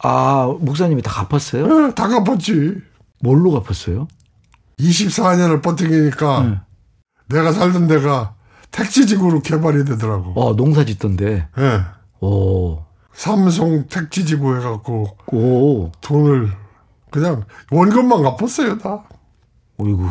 아, 0.02 0.56
목사님이 0.60 1.02
다 1.02 1.12
갚았어요? 1.12 1.88
예, 1.88 1.94
다 1.94 2.08
갚았지. 2.08 2.76
뭘로 3.22 3.52
갚았어요? 3.52 4.08
24년을 4.80 5.62
버티니까 5.62 6.44
네. 6.44 6.60
내가 7.28 7.52
살던 7.52 7.88
데가 7.88 8.36
택지지구로 8.72 9.42
개발이 9.42 9.84
되더라고. 9.84 10.34
아, 10.42 10.56
농사 10.56 10.86
짓던데. 10.86 11.48
예. 11.58 11.82
오. 12.22 12.80
삼성 13.20 13.86
택지 13.90 14.26
지구 14.26 14.56
해 14.56 14.62
갖고 14.62 15.18
오. 15.34 15.92
돈을 16.00 16.54
그냥 17.12 17.44
원금만 17.70 18.24
갚았어요 18.24 18.78
다. 18.78 19.04
어이구, 19.78 20.06
예, 20.06 20.10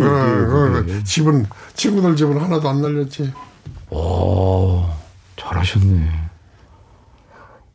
어디예요, 0.00 0.68
예, 0.68 0.72
그게. 0.72 1.04
집은 1.04 1.44
친구들 1.74 2.16
집은 2.16 2.40
하나도 2.40 2.66
안 2.66 2.80
날렸지. 2.80 3.30
오, 3.90 4.86
잘하셨네. 5.36 6.10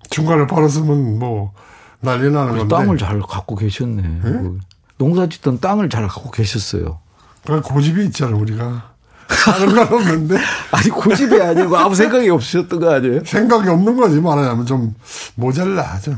중간에 0.09 0.47
팔았으면 0.47 1.19
뭐 1.19 1.53
난리 1.99 2.31
나는 2.31 2.57
건데. 2.57 2.75
땅을 2.75 2.97
잘 2.97 3.21
갖고 3.21 3.55
계셨네. 3.55 4.19
그 4.21 4.59
농사 4.97 5.29
짓던 5.29 5.59
땅을 5.59 5.89
잘 5.89 6.07
갖고 6.07 6.31
계셨어요. 6.31 6.99
그 7.45 7.61
고집이 7.61 8.03
있잖아 8.05 8.35
우리가. 8.35 8.93
다른 9.29 9.73
건 9.75 9.93
없는데 9.93 10.37
아니, 10.71 10.89
고집이 10.89 11.39
아니고 11.41 11.77
아무 11.77 11.95
생각이 11.95 12.29
없으셨던 12.29 12.79
거 12.79 12.93
아니에요? 12.93 13.23
생각이 13.25 13.69
없는 13.69 13.95
거지 13.95 14.19
말하자면 14.19 14.65
좀 14.65 14.95
모자라 15.35 15.99
좀. 15.99 16.17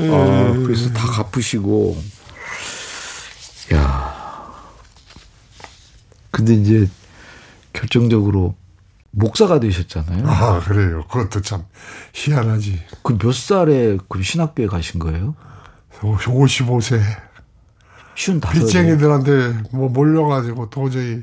아, 0.00 0.52
그래서 0.64 0.92
다 0.92 1.06
갚으시고. 1.06 1.96
야. 3.74 4.16
근데 6.30 6.54
이제 6.54 6.88
결정적으로 7.72 8.54
목사가 9.10 9.58
되셨잖아요. 9.58 10.28
아 10.28 10.60
그래요. 10.60 11.04
그것도 11.10 11.40
참 11.40 11.64
희한하지. 12.12 12.82
그 13.02 13.18
몇 13.18 13.34
살에 13.34 13.96
그 14.08 14.22
신학교에 14.22 14.66
가신 14.66 15.00
거예요? 15.00 15.34
55세 16.00 17.00
다섯. 18.40 18.58
빚쟁이들한테 18.58 19.62
뭐 19.72 19.88
몰려가지고 19.88 20.70
도저히 20.70 21.22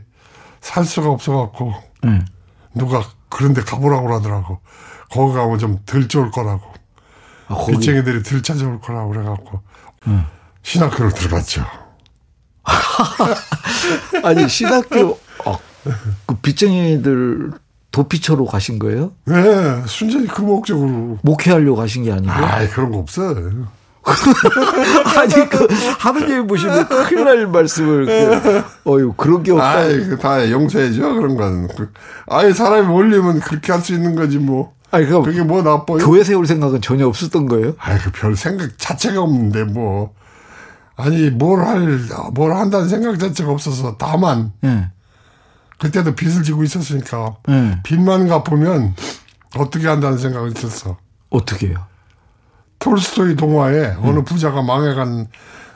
살 0.61 0.85
수가 0.85 1.09
없어갖고 1.09 1.73
네. 2.03 2.23
누가 2.73 3.03
그런데 3.29 3.61
가보라고 3.61 4.13
하더라고. 4.15 4.59
거기 5.11 5.33
가면 5.33 5.59
좀 5.59 5.79
덜 5.85 6.07
좋을 6.07 6.31
거라고. 6.31 6.61
아, 7.47 7.55
거기 7.55 7.73
빚쟁이들이 7.73 8.23
덜 8.23 8.41
찾아올 8.41 8.79
거라고 8.81 9.09
그래갖고 9.09 9.61
응. 10.07 10.25
신학교를 10.63 11.11
들어갔죠. 11.13 11.63
아니 14.23 14.47
신학교 14.49 15.19
아, 15.45 15.57
그 16.25 16.35
빚쟁이들 16.37 17.51
도피처로 17.91 18.45
가신 18.45 18.79
거예요? 18.79 19.11
네, 19.25 19.83
순전히 19.87 20.27
그 20.27 20.41
목적으로. 20.41 21.17
목회하려고 21.21 21.77
가신 21.77 22.03
게 22.03 22.11
아니고? 22.11 22.31
아, 22.31 22.67
그런 22.67 22.91
거 22.91 22.97
없어. 22.97 23.33
아니 25.17 25.49
그 25.49 25.67
하느님 25.99 26.47
보시면 26.47 26.87
큰일 26.87 27.23
날 27.25 27.47
말씀을 27.47 28.05
그, 28.05 28.63
어유 28.91 29.13
그런 29.17 29.43
게 29.43 29.51
없다. 29.51 29.67
아이, 29.69 29.97
그다 30.07 30.49
용서해줘, 30.51 31.01
그런 31.13 31.35
건. 31.35 31.67
그, 31.75 31.91
아예 32.27 32.53
사람이 32.53 32.87
올리면 32.87 33.39
그렇게 33.39 33.71
할 33.71 33.81
수 33.81 33.93
있는 33.93 34.15
거지, 34.15 34.37
뭐. 34.37 34.73
아니 34.91 35.05
그 35.07 35.21
그게 35.23 35.41
뭐 35.41 35.61
나빠요? 35.61 35.97
교회 35.97 36.23
세울 36.23 36.45
생각은 36.47 36.81
전혀 36.81 37.07
없었던 37.07 37.47
거예요? 37.47 37.73
아이, 37.79 37.97
그별 37.99 38.35
생각 38.35 38.77
자체가 38.77 39.21
없는데, 39.21 39.63
뭐. 39.65 40.13
아니, 40.95 41.29
뭘 41.29 41.65
할, 41.65 41.99
뭘 42.33 42.53
한다는 42.53 42.87
생각 42.87 43.19
자체가 43.19 43.51
없어서, 43.51 43.97
다만, 43.97 44.53
예. 44.63 44.89
그때도 45.77 46.15
빚을 46.15 46.43
지고 46.43 46.63
있었으니까, 46.63 47.35
예. 47.49 47.79
빚만 47.83 48.27
갚으면 48.29 48.95
어떻게 49.57 49.87
한다는 49.87 50.17
생각이 50.17 50.53
있었어. 50.55 50.97
어떻게요? 51.29 51.85
톨스토이 52.79 53.35
동화에 53.35 53.95
어느 54.01 54.23
부자가 54.23 54.61
망해간, 54.61 55.27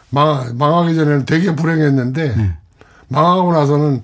망, 0.09 0.57
망하기 0.57 0.95
전에는 0.95 1.25
되게 1.25 1.55
불행했는데, 1.55 2.57
망하고 3.07 3.53
나서는 3.53 4.01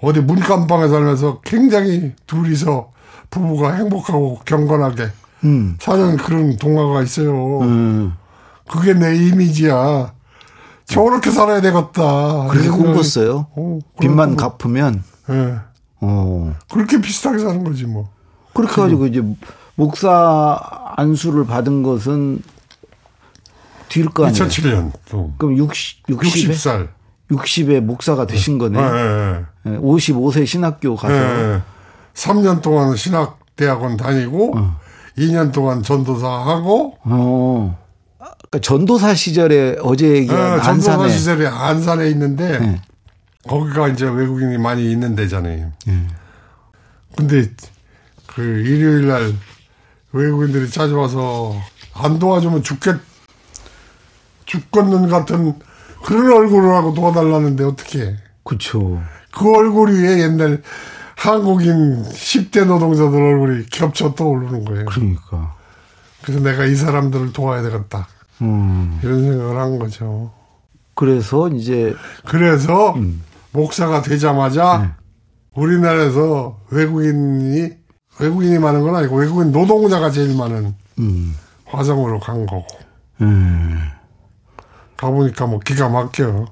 어디 0.00 0.20
문간방에 0.20 0.88
살면서 0.88 1.40
굉장히 1.42 2.12
둘이서 2.26 2.90
부부가 3.30 3.72
행복하고 3.74 4.40
경건하게 4.44 5.08
음. 5.44 5.76
사는 5.80 6.16
그런 6.16 6.56
동화가 6.56 7.02
있어요. 7.02 7.60
음. 7.60 8.14
그게 8.70 8.94
내 8.94 9.16
이미지야. 9.16 10.12
저렇게 10.86 11.30
살아야 11.30 11.60
되겠다. 11.60 12.46
그렇게 12.48 12.68
꿈꿨어요. 12.68 13.46
어, 13.56 13.78
빚만 14.00 14.36
갚으면 14.36 15.02
예. 15.30 15.56
어. 16.00 16.54
그렇게 16.70 17.00
비슷하게 17.00 17.38
사는 17.38 17.64
거지 17.64 17.86
뭐. 17.86 18.10
그렇게 18.52 18.74
가지고 18.74 19.06
이제 19.06 19.22
목사 19.74 20.60
안수를 20.96 21.46
받은 21.46 21.82
것은 21.82 22.42
뒤일 23.88 24.08
거 24.08 24.26
아니에요. 24.26 24.44
2007년. 24.46 24.92
또. 25.08 25.32
그럼 25.38 25.56
60, 25.56 26.06
60에 26.06 26.48
60살. 26.50 26.88
60에 27.30 27.80
목사가 27.80 28.26
되신 28.26 28.58
거네. 28.58 28.78
예, 28.78 28.84
예, 28.84 29.44
예, 29.66 29.78
55세 29.78 30.46
신학교 30.46 30.92
예. 30.92 30.96
가서 30.96 31.14
예. 31.14 31.62
3년 32.14 32.62
동안 32.62 32.96
신학대학원 32.96 33.96
다니고, 33.96 34.54
2년 35.18 35.52
동안 35.52 35.82
전도사 35.82 36.28
하고, 36.28 36.96
어. 37.02 37.78
그러니까 38.18 38.58
전도사 38.60 39.14
시절에 39.14 39.76
어제 39.80 40.06
예, 40.08 40.16
얘기한 40.16 40.62
전도사 40.62 40.92
안산에 40.92 41.12
시절에 41.12 41.46
안산에 41.46 42.08
있는데, 42.10 42.60
예. 42.62 42.80
거기가 43.48 43.88
이제 43.88 44.06
외국인이 44.06 44.58
많이 44.58 44.90
있는 44.90 45.14
데잖아요. 45.14 45.72
근데 47.16 47.50
그 48.26 48.42
일요일 48.42 49.08
날 49.08 49.34
외국인들이 50.14 50.70
찾아와서 50.70 51.54
안 51.92 52.18
도와주면 52.18 52.62
죽겠, 52.62 52.96
죽겠는 54.46 55.08
같은 55.08 55.58
그런 56.04 56.32
얼굴을 56.32 56.74
하고 56.74 56.94
도와달라는데 56.94 57.64
어떻게 57.64 58.16
그렇죠. 58.44 59.02
그 59.36 59.56
얼굴 59.56 59.90
위에 59.90 60.20
옛날 60.20 60.62
한국인 61.16 62.04
10대 62.04 62.64
노동자들 62.66 63.20
얼굴이 63.20 63.66
겹쳐 63.66 64.14
떠오르는 64.14 64.64
거예요. 64.64 64.84
그러니까. 64.86 65.56
그래서 66.22 66.40
내가 66.40 66.64
이 66.64 66.76
사람들을 66.76 67.32
도와야 67.32 67.62
되겠다. 67.62 68.06
음. 68.42 69.00
이런 69.02 69.22
생각을 69.22 69.56
한 69.58 69.78
거죠. 69.78 70.32
그래서 70.94 71.48
이제 71.48 71.94
그래서 72.24 72.94
목사가 73.50 74.02
되자마자 74.02 74.78
네. 74.78 74.90
우리나라에서 75.54 76.60
외국인이 76.70 77.70
외국인이 78.20 78.58
많은 78.58 78.82
건 78.82 78.94
아니고 78.96 79.16
외국인 79.16 79.50
노동자가 79.52 80.10
제일 80.10 80.36
많은 80.36 80.74
음. 80.98 81.36
화성으로 81.66 82.20
간 82.20 82.46
거고 82.46 82.66
음. 83.20 83.80
가보니까 84.96 85.46
뭐 85.46 85.58
기가 85.60 85.88
막혀 85.88 86.46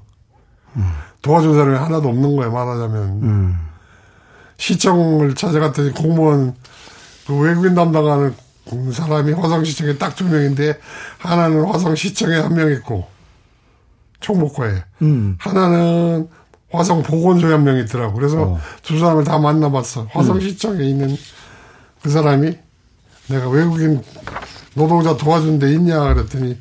도와준 1.21 1.53
사람이 1.53 1.77
하나도 1.77 2.09
없는 2.09 2.35
거야 2.35 2.49
말하자면 2.49 3.03
음. 3.23 3.59
시청을 4.57 5.35
찾아갔더니 5.35 5.91
공무원 5.91 6.55
그 7.25 7.37
외국인 7.39 7.75
담당하는 7.75 8.35
사람이 8.91 9.33
화성시청에 9.33 9.97
딱 9.97 10.15
두 10.15 10.25
명인데 10.25 10.79
하나는 11.19 11.65
화성시청에 11.65 12.35
한 12.39 12.53
명 12.55 12.71
있고 12.73 13.07
총목과에 14.19 14.83
음. 15.01 15.35
하나는 15.39 16.27
화성 16.71 17.03
보건소에 17.03 17.51
한 17.51 17.63
명 17.63 17.77
있더라고. 17.77 18.13
그래서 18.15 18.41
어. 18.41 18.59
두 18.81 18.97
사람을 18.99 19.23
다 19.25 19.37
만나봤어. 19.37 20.07
화성시청에 20.11 20.83
있는 20.85 21.15
그 22.03 22.09
사람이 22.09 22.57
내가 23.29 23.49
외국인 23.49 24.01
노동자 24.75 25.15
도와준 25.15 25.59
데 25.59 25.71
있냐 25.73 26.13
그랬더니 26.13 26.57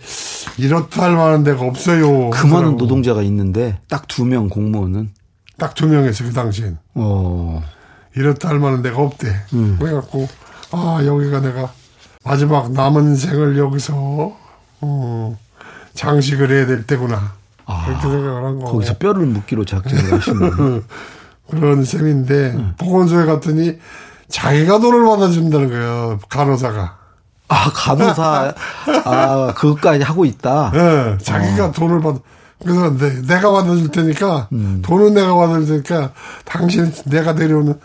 이렇다 0.58 1.02
할 1.04 1.16
만한 1.16 1.42
데가 1.44 1.62
없어요. 1.64 2.30
그 2.30 2.46
많은 2.46 2.52
하더라고. 2.54 2.76
노동자가 2.76 3.22
있는데 3.22 3.78
딱 3.88 4.06
두 4.06 4.24
명 4.24 4.48
공무원은 4.48 5.10
딱 5.58 5.74
두 5.74 5.86
명이었어 5.86 6.24
그 6.24 6.32
당시엔. 6.32 6.78
어. 6.94 7.62
이렇다 8.14 8.48
할 8.50 8.58
만한 8.58 8.82
데가 8.82 8.98
없대. 9.02 9.28
음. 9.54 9.76
그래갖고 9.80 10.28
아 10.72 11.00
여기가 11.04 11.40
내가 11.40 11.72
마지막 12.24 12.70
남은 12.72 13.16
생을 13.16 13.58
여기서 13.58 14.36
어, 14.82 15.38
장식을 15.94 16.50
해야 16.50 16.66
될 16.66 16.86
때구나. 16.86 17.34
아, 17.64 17.84
그렇게 17.86 18.02
생각을 18.02 18.44
한 18.44 18.58
거. 18.60 18.70
거기서 18.72 18.98
뼈를 18.98 19.24
묻기로 19.26 19.64
작정을 19.64 20.12
하시는 20.12 20.82
그런 21.50 21.84
셈인데 21.84 22.34
응. 22.56 22.74
보건소에 22.78 23.24
갔더니 23.24 23.78
자기가 24.32 24.78
돈을 24.80 25.04
받아준다는 25.06 25.68
거예요. 25.68 26.18
간호사가. 26.28 26.98
아 27.48 27.70
간호사 27.74 28.54
아 29.04 29.52
그것까지 29.54 30.02
하고 30.02 30.24
있다. 30.24 30.70
네, 30.72 31.18
자기가 31.22 31.66
어. 31.66 31.72
돈을 31.72 32.00
받. 32.00 32.16
그래서 32.62 32.96
내, 32.96 33.20
내가 33.22 33.50
받아줄 33.52 33.90
테니까 33.90 34.48
음. 34.52 34.80
돈은 34.84 35.14
내가 35.14 35.34
받아줄 35.34 35.82
테니까 35.82 36.12
당신 36.44 36.92
내가 37.06 37.34
데려오는 37.34 37.78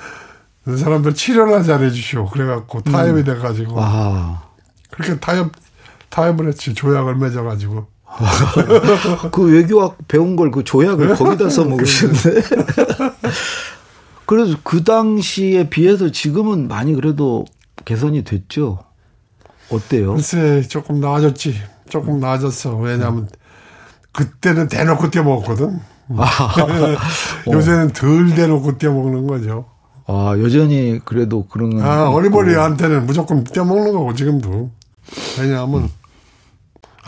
사람들 0.65 1.15
치료나 1.15 1.63
잘해주시오. 1.63 2.27
그래갖고 2.29 2.81
타협이 2.81 3.19
음. 3.21 3.23
돼가지고 3.25 3.75
아. 3.79 4.41
그렇게 4.91 5.19
타협 5.19 5.51
타협을 6.09 6.47
했지 6.47 6.73
조약을 6.73 7.15
맺어가지고. 7.15 7.87
그 9.33 9.43
외교학 9.51 9.97
배운 10.07 10.35
걸 10.37 10.49
그 10.49 10.63
조약을 10.63 11.15
거기다 11.15 11.49
써먹으시는데. 11.49 12.41
그래서 14.27 14.57
그 14.63 14.83
당시에 14.83 15.69
비해서 15.69 16.11
지금은 16.11 16.67
많이 16.67 16.93
그래도 16.93 17.45
개선이 17.85 18.25
됐죠. 18.25 18.83
어때요? 19.71 20.13
글쎄 20.13 20.61
조금 20.67 20.99
나아졌지. 20.99 21.55
조금 21.89 22.19
나아졌어. 22.19 22.75
왜냐하면 22.75 23.29
그때는 24.11 24.67
대놓고 24.67 25.11
떼먹었거든. 25.11 25.79
아. 26.17 26.55
요새는 27.49 27.93
덜 27.93 28.35
대놓고 28.35 28.77
떼먹는 28.77 29.27
거죠. 29.27 29.65
아 30.05 30.35
여전히 30.39 30.99
그래도 31.05 31.47
그런 31.47 31.81
아 31.81 32.09
어리버리한테는 32.09 33.05
무조건 33.05 33.45
떼먹는 33.45 33.93
거고 33.93 34.13
지금도. 34.13 34.71
왜냐하면 35.39 35.83
음. 35.83 35.89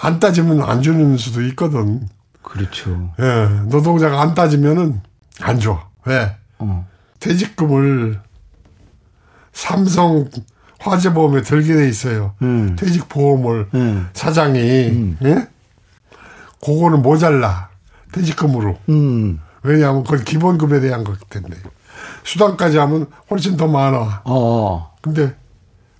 안 0.01 0.21
따지면 0.21 0.61
안 0.61 0.81
주는 0.81 1.17
수도 1.17 1.41
있거든. 1.47 2.07
그렇죠. 2.41 3.11
예, 3.19 3.49
노동자가 3.67 4.21
안 4.21 4.33
따지면은 4.33 5.01
안 5.41 5.59
줘. 5.59 5.81
왜? 6.05 6.35
어. 6.59 6.87
퇴직금을 7.19 8.21
삼성 9.51 10.29
화재보험에 10.79 11.41
들게 11.41 11.75
돼 11.75 11.89
있어요. 11.89 12.33
음. 12.41 12.75
퇴직보험을 12.77 13.69
음. 13.73 14.09
사장이 14.13 14.59
음. 14.89 15.17
예? 15.23 15.47
그거는 16.63 17.01
모자라 17.01 17.69
퇴직금으로. 18.11 18.77
음. 18.89 19.39
왜냐하면 19.63 20.03
그건 20.03 20.23
기본급에 20.23 20.79
대한 20.79 21.03
거기 21.03 21.19
때문에 21.29 21.55
수당까지 22.23 22.77
하면 22.77 23.07
훨씬 23.29 23.57
더 23.57 23.67
많아. 23.67 24.21
어. 24.25 24.93
근데 25.01 25.35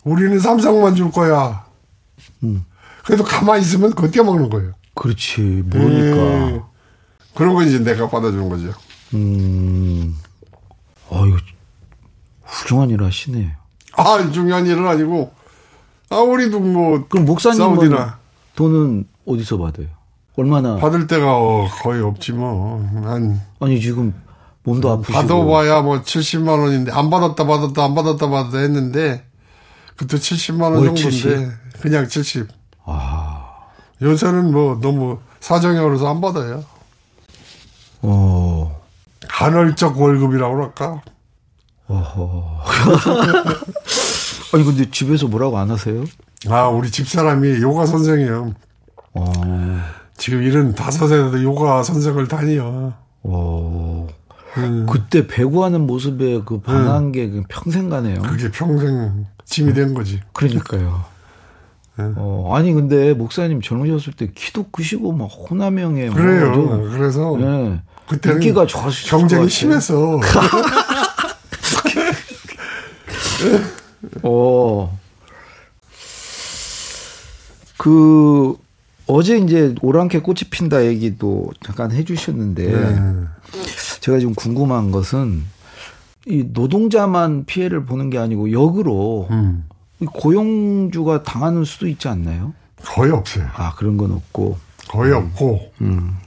우리는 0.04 0.40
삼성만 0.40 0.96
줄 0.96 1.12
거야. 1.12 1.66
음. 2.44 2.64
그래도 3.04 3.24
가만히 3.24 3.62
있으면 3.62 3.90
그거 3.92 4.10
떼먹는 4.10 4.50
거예요. 4.50 4.74
그렇지. 4.96 5.64
모르니까. 5.66 6.52
예. 6.52 6.62
그런 7.36 7.54
거 7.54 7.64
이제 7.64 7.80
내가 7.80 8.10
받아주는 8.10 8.48
거죠. 8.50 8.74
음. 9.14 10.16
아, 11.12 11.26
이거 11.26 11.38
훌륭한 12.44 12.90
일 12.90 13.04
하시네. 13.04 13.56
아, 13.98 14.32
중요한 14.32 14.66
일은 14.66 14.88
아니고, 14.88 15.32
아, 16.10 16.18
우리도 16.18 16.60
뭐. 16.60 17.06
그럼 17.08 17.26
목사님은 17.26 17.98
돈은 18.56 19.06
어디서 19.26 19.58
받아요? 19.58 19.88
얼마나? 20.36 20.78
받을 20.78 21.06
때가 21.08 21.26
거의 21.82 22.02
없지 22.02 22.34
뭐. 22.34 22.80
한. 23.04 23.42
아니, 23.60 23.80
지금 23.82 24.14
몸도 24.64 24.90
아프시고. 24.92 25.14
받아봐야 25.14 25.82
뭐 25.82 26.02
70만 26.02 26.48
원인데, 26.60 26.92
안 26.92 27.10
받았다 27.10 27.46
받았다 27.46 27.84
안 27.84 27.96
받았다 27.96 28.30
받았다 28.30 28.58
했는데, 28.58 29.26
그때 29.96 30.18
70만 30.18 30.62
원 30.62 30.74
정도인데, 30.86 31.12
70? 31.12 31.52
그냥 31.82 32.08
70. 32.08 32.48
아. 32.86 33.48
요새는 34.02 34.52
뭐 34.52 34.80
너무 34.80 35.20
사정이 35.42 35.78
어려서 35.78 36.10
안 36.10 36.22
받아요. 36.22 36.64
어. 38.02 38.39
간헐적 39.40 40.00
월급이라고 40.02 40.54
그럴까? 40.54 41.02
어허. 41.88 42.60
아니, 44.54 44.66
근데 44.66 44.92
집에서 44.92 45.28
뭐라고 45.30 45.58
안 45.58 45.72
하세요? 45.72 46.04
아, 46.50 46.68
우리 46.68 46.92
집사람이 46.92 47.62
요가 47.62 47.86
선생이에요. 47.86 48.54
어. 49.14 49.32
지금 50.18 50.44
일은 50.44 50.76
다섯에도 50.76 51.42
요가 51.42 51.84
선생을 51.84 52.28
다녀. 52.28 52.92
어. 53.24 54.08
음. 54.58 54.86
그때 54.90 55.26
배구하는 55.26 55.88
모습에 55.88 56.42
그 56.46 56.60
반한 56.60 57.06
음. 57.06 57.12
게 57.14 57.32
평생 57.48 57.88
가네요. 57.88 58.22
그게 58.22 58.52
평생 58.52 59.26
짐이 59.46 59.74
된 59.74 59.94
거지. 59.94 60.20
그러니까요. 60.34 61.06
네. 61.98 62.12
어, 62.18 62.52
아니 62.54 62.74
근데 62.74 63.14
목사님 63.14 63.62
젊으셨을 63.62 64.14
때 64.14 64.32
키도 64.34 64.72
크시고 64.72 65.14
막 65.14 65.26
호남형에 65.26 66.10
그래요. 66.10 66.52
뭐 66.56 66.90
그래서 66.90 67.38
네. 67.38 67.82
그때 68.10 68.32
인기가 68.32 68.66
경쟁이 68.66 69.48
심해서. 69.48 70.20
어. 74.24 74.98
그 77.78 78.58
어제 79.06 79.38
이제 79.38 79.76
오랑캐 79.82 80.20
꽃이 80.20 80.40
핀다 80.50 80.86
얘기도 80.86 81.52
잠깐 81.64 81.92
해주셨는데 81.92 82.66
네. 82.66 82.96
제가 84.02 84.20
좀 84.20 84.34
궁금한 84.34 84.92
것은 84.92 85.44
이 86.26 86.46
노동자만 86.52 87.46
피해를 87.46 87.86
보는 87.86 88.10
게 88.10 88.18
아니고 88.18 88.52
역으로 88.52 89.28
음. 89.30 89.66
고용주가 90.06 91.24
당하는 91.24 91.64
수도 91.64 91.88
있지 91.88 92.08
않나요? 92.08 92.54
거의 92.84 93.12
없어요. 93.12 93.48
아 93.54 93.76
그런 93.76 93.98
건 93.98 94.12
없고 94.12 94.58
거의 94.90 95.14
음. 95.14 95.18
없고 95.18 95.72
음. 95.82 96.18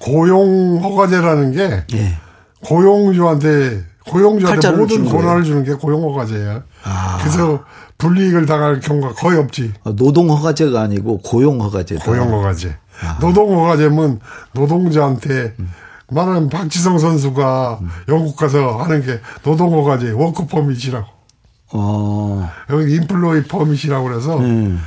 고용 0.00 0.80
허가제라는 0.82 1.52
게 1.52 1.84
예. 1.94 2.18
고용주한테 2.64 3.84
고용주한테 4.06 4.70
모든 4.72 5.04
권한을 5.04 5.44
주는 5.44 5.64
게 5.64 5.74
고용 5.74 6.02
허가제예요. 6.02 6.62
아. 6.84 7.18
그래서 7.20 7.64
불이익을 7.98 8.46
당할 8.46 8.80
경우가 8.80 9.14
거의 9.14 9.38
없지. 9.38 9.72
아, 9.84 9.92
노동 9.96 10.30
허가제가 10.30 10.80
아니고 10.82 11.18
고용 11.18 11.60
허가제. 11.60 11.96
고용 11.96 12.32
허가제. 12.32 12.76
아. 13.02 13.18
노동 13.18 13.58
허가제면 13.58 14.20
노동자한테 14.52 15.54
음. 15.58 15.70
말하는 16.10 16.48
박지성 16.48 16.98
선수가 16.98 17.78
음. 17.80 17.88
영국 18.08 18.36
가서 18.36 18.76
하는 18.76 19.02
게 19.02 19.20
노동 19.42 19.72
허가제 19.72 20.10
work 20.10 20.46
permit이라고. 20.46 21.06
어. 21.72 22.50
여기 22.70 22.94
인플로이 22.94 23.44
퍼밋이라고 23.44 24.04
그래서 24.06 24.38
음. 24.38 24.80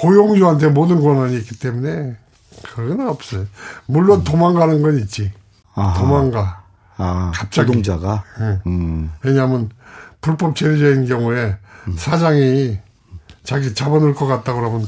고용주한테 0.00 0.68
모든 0.68 1.00
권한이 1.00 1.36
있기 1.36 1.58
때문에 1.58 2.16
그건 2.62 3.08
없어요. 3.08 3.46
물론 3.86 4.20
음. 4.20 4.24
도망가는 4.24 4.82
건 4.82 4.98
있지. 4.98 5.32
아하. 5.74 5.98
도망가. 5.98 6.62
아, 6.96 7.32
갑자기. 7.34 7.66
노동자가. 7.66 8.24
네. 8.38 8.58
음. 8.66 9.10
왜냐하면 9.22 9.70
불법 10.20 10.54
체류자인 10.56 11.06
경우에 11.06 11.56
음. 11.88 11.94
사장이 11.96 12.78
자기 13.42 13.74
잡아놓을 13.74 14.14
것 14.14 14.26
같다 14.26 14.54
그러면 14.54 14.86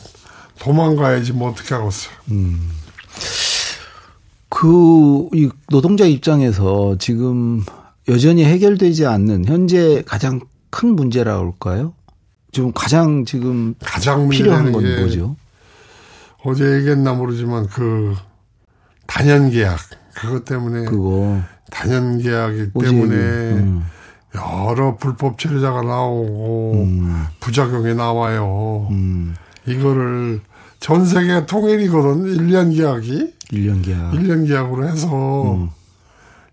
도망가야지 0.59 1.33
뭐 1.33 1.51
어떻게 1.51 1.75
하겠어. 1.75 2.11
음. 2.31 2.71
그, 4.49 5.29
이 5.35 5.51
노동자 5.69 6.05
입장에서 6.05 6.97
지금 6.99 7.65
여전히 8.09 8.45
해결되지 8.45 9.07
않는 9.07 9.47
현재 9.47 10.03
가장 10.07 10.41
큰 10.71 10.95
문제라 10.95 11.39
할까요? 11.39 11.95
지금 12.53 12.73
가장 12.73 13.25
지금 13.25 13.75
가장 13.81 14.29
필요한 14.29 14.71
건 14.71 15.01
뭐죠? 15.01 15.37
어제 16.45 16.77
얘기했나 16.77 17.15
모르지만 17.15 17.67
그 17.67 18.15
단연 19.07 19.51
계약 19.51 19.79
그것 20.15 20.45
때문에 20.45 20.85
그거 20.85 21.41
단연 21.71 22.19
계약이 22.19 22.71
때문에 22.79 23.15
음. 23.17 23.85
여러 24.35 24.97
불법 24.97 25.39
체류자가 25.39 25.83
나오고 25.83 26.73
음. 26.75 27.27
부작용이 27.41 27.95
나와요. 27.95 28.89
음. 28.91 29.35
이거를 29.67 30.41
전 30.81 31.07
세계 31.07 31.47
통일이거든. 31.47 32.25
1년 32.37 32.77
계약이. 32.77 33.35
1년 33.53 33.85
계약. 33.85 34.13
1년 34.13 34.47
계약으로 34.47 34.89
해서 34.89 35.55
음. 35.55 35.71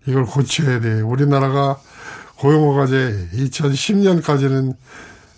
이걸 0.06 0.24
고쳐야 0.24 0.80
돼. 0.80 1.00
우리나라가 1.00 1.78
고용어가제 2.36 3.28
2010년까지는 3.34 4.74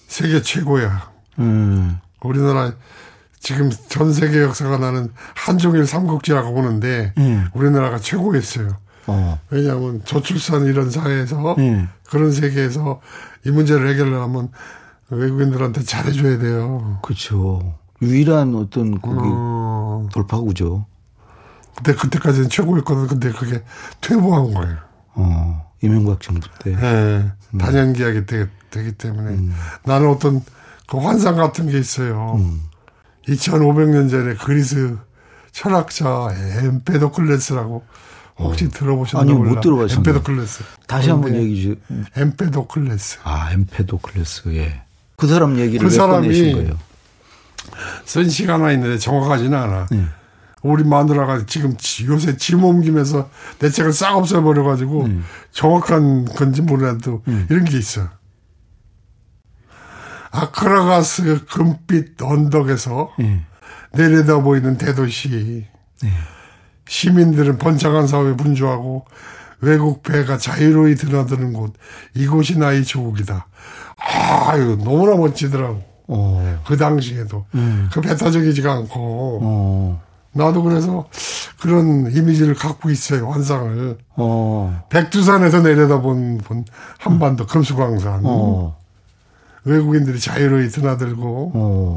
세계 0.06 0.42
최고야. 0.42 1.10
음. 1.38 1.98
우리나라 2.22 2.72
지금 3.44 3.70
전 3.90 4.10
세계 4.10 4.40
역사가 4.40 4.78
나는 4.78 5.12
한종일 5.34 5.86
삼국지라고 5.86 6.54
보는데 6.54 7.12
음. 7.18 7.46
우리나라가 7.52 7.98
최고였어요. 7.98 8.74
어. 9.06 9.38
왜냐하면 9.50 10.00
저출산 10.06 10.64
이런 10.64 10.90
사회에서 10.90 11.54
음. 11.58 11.90
그런 12.08 12.32
세계에서 12.32 13.02
이 13.44 13.50
문제를 13.50 13.90
해결하면 13.90 14.48
외국인들한테 15.10 15.82
잘해줘야 15.82 16.38
돼요. 16.38 16.98
그렇죠. 17.02 17.74
유일한 18.00 18.54
어떤 18.54 18.98
거기 18.98 19.20
어. 19.22 20.08
돌파구죠. 20.14 20.86
근데 21.76 21.94
그때까지는 21.94 22.48
최고였거든. 22.48 23.08
근데 23.08 23.30
그게 23.30 23.62
퇴보한 24.00 24.54
거예요. 24.54 24.76
어. 25.16 25.70
이명박 25.82 26.22
정부 26.22 26.48
때. 26.60 26.74
네. 26.74 27.30
음. 27.52 27.58
단연 27.58 27.92
계약이 27.92 28.24
되기, 28.24 28.50
되기 28.70 28.92
때문에 28.92 29.32
음. 29.32 29.54
나는 29.84 30.08
어떤 30.08 30.42
그 30.88 30.96
환상 30.96 31.36
같은 31.36 31.68
게 31.68 31.78
있어요. 31.78 32.40
음. 33.28 33.34
2500년 33.34 34.10
전에 34.10 34.34
그리스 34.34 34.96
철학자 35.52 36.28
엠페도클레스라고 36.62 37.84
혹시 38.38 38.66
어. 38.66 38.68
들어보셨나요? 38.68 39.36
아니요, 39.36 39.54
못 39.54 39.60
들어봤어요. 39.60 39.98
엠페도클레스. 39.98 40.64
다시 40.86 41.10
한번 41.10 41.34
얘기 41.36 41.62
주 41.62 41.76
엠페도클레스. 42.16 43.18
아, 43.22 43.52
엠페도클레스. 43.52 44.42
예. 44.56 44.82
그 45.16 45.28
사람 45.28 45.58
얘기를 45.58 45.88
그 45.88 45.94
사람이 45.94 46.52
거예요? 46.52 46.76
쓴 48.04 48.28
시간 48.28 48.60
하나 48.60 48.72
있는데 48.72 48.98
정확하지는 48.98 49.56
않아. 49.56 49.86
네. 49.90 50.04
우리 50.62 50.82
마누라가 50.82 51.44
지금 51.46 51.76
요새 52.08 52.36
짐 52.36 52.64
옮기면서 52.64 53.30
내 53.58 53.70
책을 53.70 53.92
싹 53.92 54.16
없애버려가지고 54.16 55.08
네. 55.08 55.20
정확한 55.52 56.24
건지 56.24 56.62
몰라도 56.62 57.22
네. 57.26 57.46
이런 57.50 57.64
게 57.64 57.78
있어. 57.78 58.08
아크라가스 60.34 61.46
금빛 61.46 62.20
언덕에서 62.20 63.10
네. 63.18 63.42
내려다 63.92 64.42
보이는 64.42 64.76
대도시. 64.76 65.66
네. 66.02 66.08
시민들은 66.86 67.58
번창한 67.58 68.06
사회에 68.06 68.34
분주하고 68.34 69.06
외국 69.60 70.02
배가 70.02 70.36
자유로이 70.36 70.96
드나드는 70.96 71.52
곳. 71.52 71.72
이곳이 72.14 72.58
나의 72.58 72.84
조국이다. 72.84 73.46
아, 73.96 74.56
이거 74.56 74.76
너무나 74.76 75.16
멋지더라고. 75.16 75.82
어. 76.08 76.62
그 76.66 76.76
당시에도. 76.76 77.46
음. 77.54 77.88
그 77.92 78.00
배타적이지가 78.00 78.72
않고. 78.72 79.40
어. 79.42 80.02
나도 80.32 80.64
그래서 80.64 81.08
그런 81.60 82.12
이미지를 82.12 82.54
갖고 82.54 82.90
있어요, 82.90 83.30
환상을. 83.30 83.96
어. 84.16 84.84
백두산에서 84.90 85.62
내려다본 85.62 86.38
본 86.38 86.64
한반도 86.98 87.46
금수광산. 87.46 88.22
어. 88.24 88.76
외국인들이 89.64 90.18
자유로이 90.18 90.68
드나들고, 90.68 91.52
어. 91.54 91.94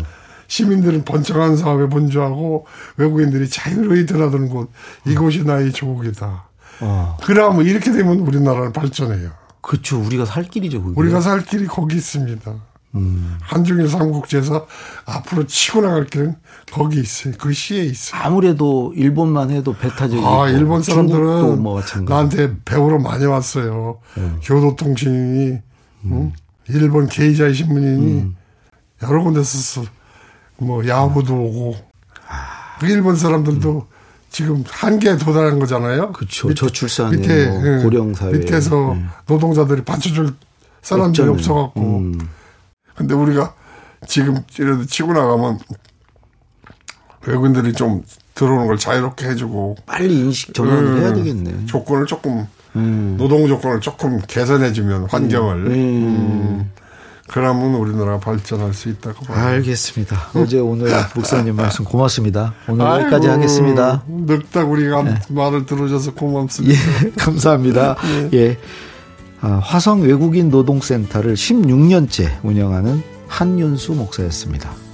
시민들은 0.47 1.03
번창한 1.03 1.57
사업에 1.57 1.87
분주하고, 1.87 2.65
외국인들이 2.97 3.49
자유로이 3.49 4.05
드나드는 4.05 4.49
곳, 4.49 4.71
이곳이 5.05 5.43
나의 5.43 5.71
조국이다. 5.73 6.47
어. 6.81 7.17
그러면 7.23 7.65
이렇게 7.65 7.91
되면 7.91 8.19
우리나라는 8.19 8.71
발전해요. 8.73 9.31
그렇죠. 9.61 9.99
우리가 9.99 10.25
살 10.25 10.43
길이죠. 10.43 10.81
그게. 10.81 10.99
우리가 10.99 11.19
살 11.19 11.43
길이 11.43 11.65
거기 11.65 11.97
있습니다. 11.97 12.53
음. 12.95 13.37
한중일 13.41 13.89
삼국지에서 13.89 14.65
앞으로 15.05 15.45
치고 15.45 15.81
나갈 15.81 16.05
길은 16.05 16.35
거기 16.71 16.99
있어요. 16.99 17.33
그 17.37 17.53
시에 17.53 17.83
있어요. 17.83 18.21
아무래도 18.21 18.93
일본만 18.95 19.51
해도 19.51 19.73
배타적이고 19.73 20.25
아, 20.25 20.49
일본 20.49 20.81
사람들은 20.81 21.61
뭐 21.61 21.81
나한테 22.07 22.55
배우러 22.65 22.97
많이 22.97 23.25
왔어요. 23.25 23.99
음. 24.17 24.39
교도통신이 24.41 25.49
음. 25.51 25.61
음. 26.05 26.33
일본 26.69 27.07
게이자이 27.07 27.53
신문이니 27.53 28.21
음. 28.21 28.35
여러 29.03 29.23
군데서 29.23 29.83
뭐 30.57 30.85
야후도 30.87 31.33
오고 31.33 31.75
아. 32.27 32.77
그 32.79 32.87
일본 32.87 33.15
사람들도 33.15 33.87
지금 34.29 34.63
한계에 34.67 35.17
도달한 35.17 35.59
거잖아요. 35.59 36.11
그렇죠. 36.11 36.53
저출산 36.53 37.11
밑에 37.11 37.47
뭐 37.47 37.65
예, 37.65 37.83
고령 37.83 38.13
사회 38.13 38.33
밑에서 38.33 38.95
네. 38.95 39.05
노동자들이 39.27 39.83
받쳐줄 39.83 40.33
사람들이 40.81 41.27
없어갖고. 41.29 41.81
음. 41.81 42.29
근데 42.95 43.13
우리가 43.13 43.53
지금 44.07 44.43
이래도 44.59 44.85
치고 44.85 45.13
나가면 45.13 45.59
외국인들이 47.25 47.73
좀 47.73 48.03
들어오는 48.35 48.67
걸 48.67 48.77
자유롭게 48.77 49.27
해주고 49.27 49.77
빨리 49.85 50.19
인식 50.19 50.53
전환을 50.53 50.83
음, 50.83 51.01
해야 51.01 51.13
되겠네. 51.13 51.65
조건을 51.65 52.05
조금 52.05 52.47
음. 52.77 53.15
노동 53.17 53.47
조건을 53.47 53.81
조금 53.81 54.19
개선해주면 54.27 55.07
환경을. 55.09 55.55
음. 55.67 55.71
음. 55.71 56.71
그러면 57.29 57.75
우리나라 57.75 58.19
발전할 58.19 58.73
수 58.73 58.87
있다고 58.89 59.25
봐요. 59.25 59.47
알겠습니다. 59.47 60.29
어제 60.33 60.59
오늘 60.59 60.89
목사님 61.13 61.57
말씀 61.57 61.83
고맙습니다. 61.83 62.53
오늘 62.69 62.85
아이고, 62.85 63.01
여기까지 63.01 63.27
하겠습니다. 63.27 64.03
늙다 64.07 64.63
우리가 64.63 65.03
네. 65.03 65.15
말을 65.29 65.65
들어줘서 65.65 66.13
고맙습니다. 66.13 66.73
예, 66.73 67.11
감사합니다. 67.19 67.97
네. 68.31 68.37
예. 68.37 68.57
아, 69.41 69.59
화성 69.61 70.01
외국인 70.01 70.49
노동센터를 70.49 71.35
16년째 71.35 72.43
운영하는 72.43 73.03
한윤수 73.27 73.93
목사였습니다. 73.93 74.86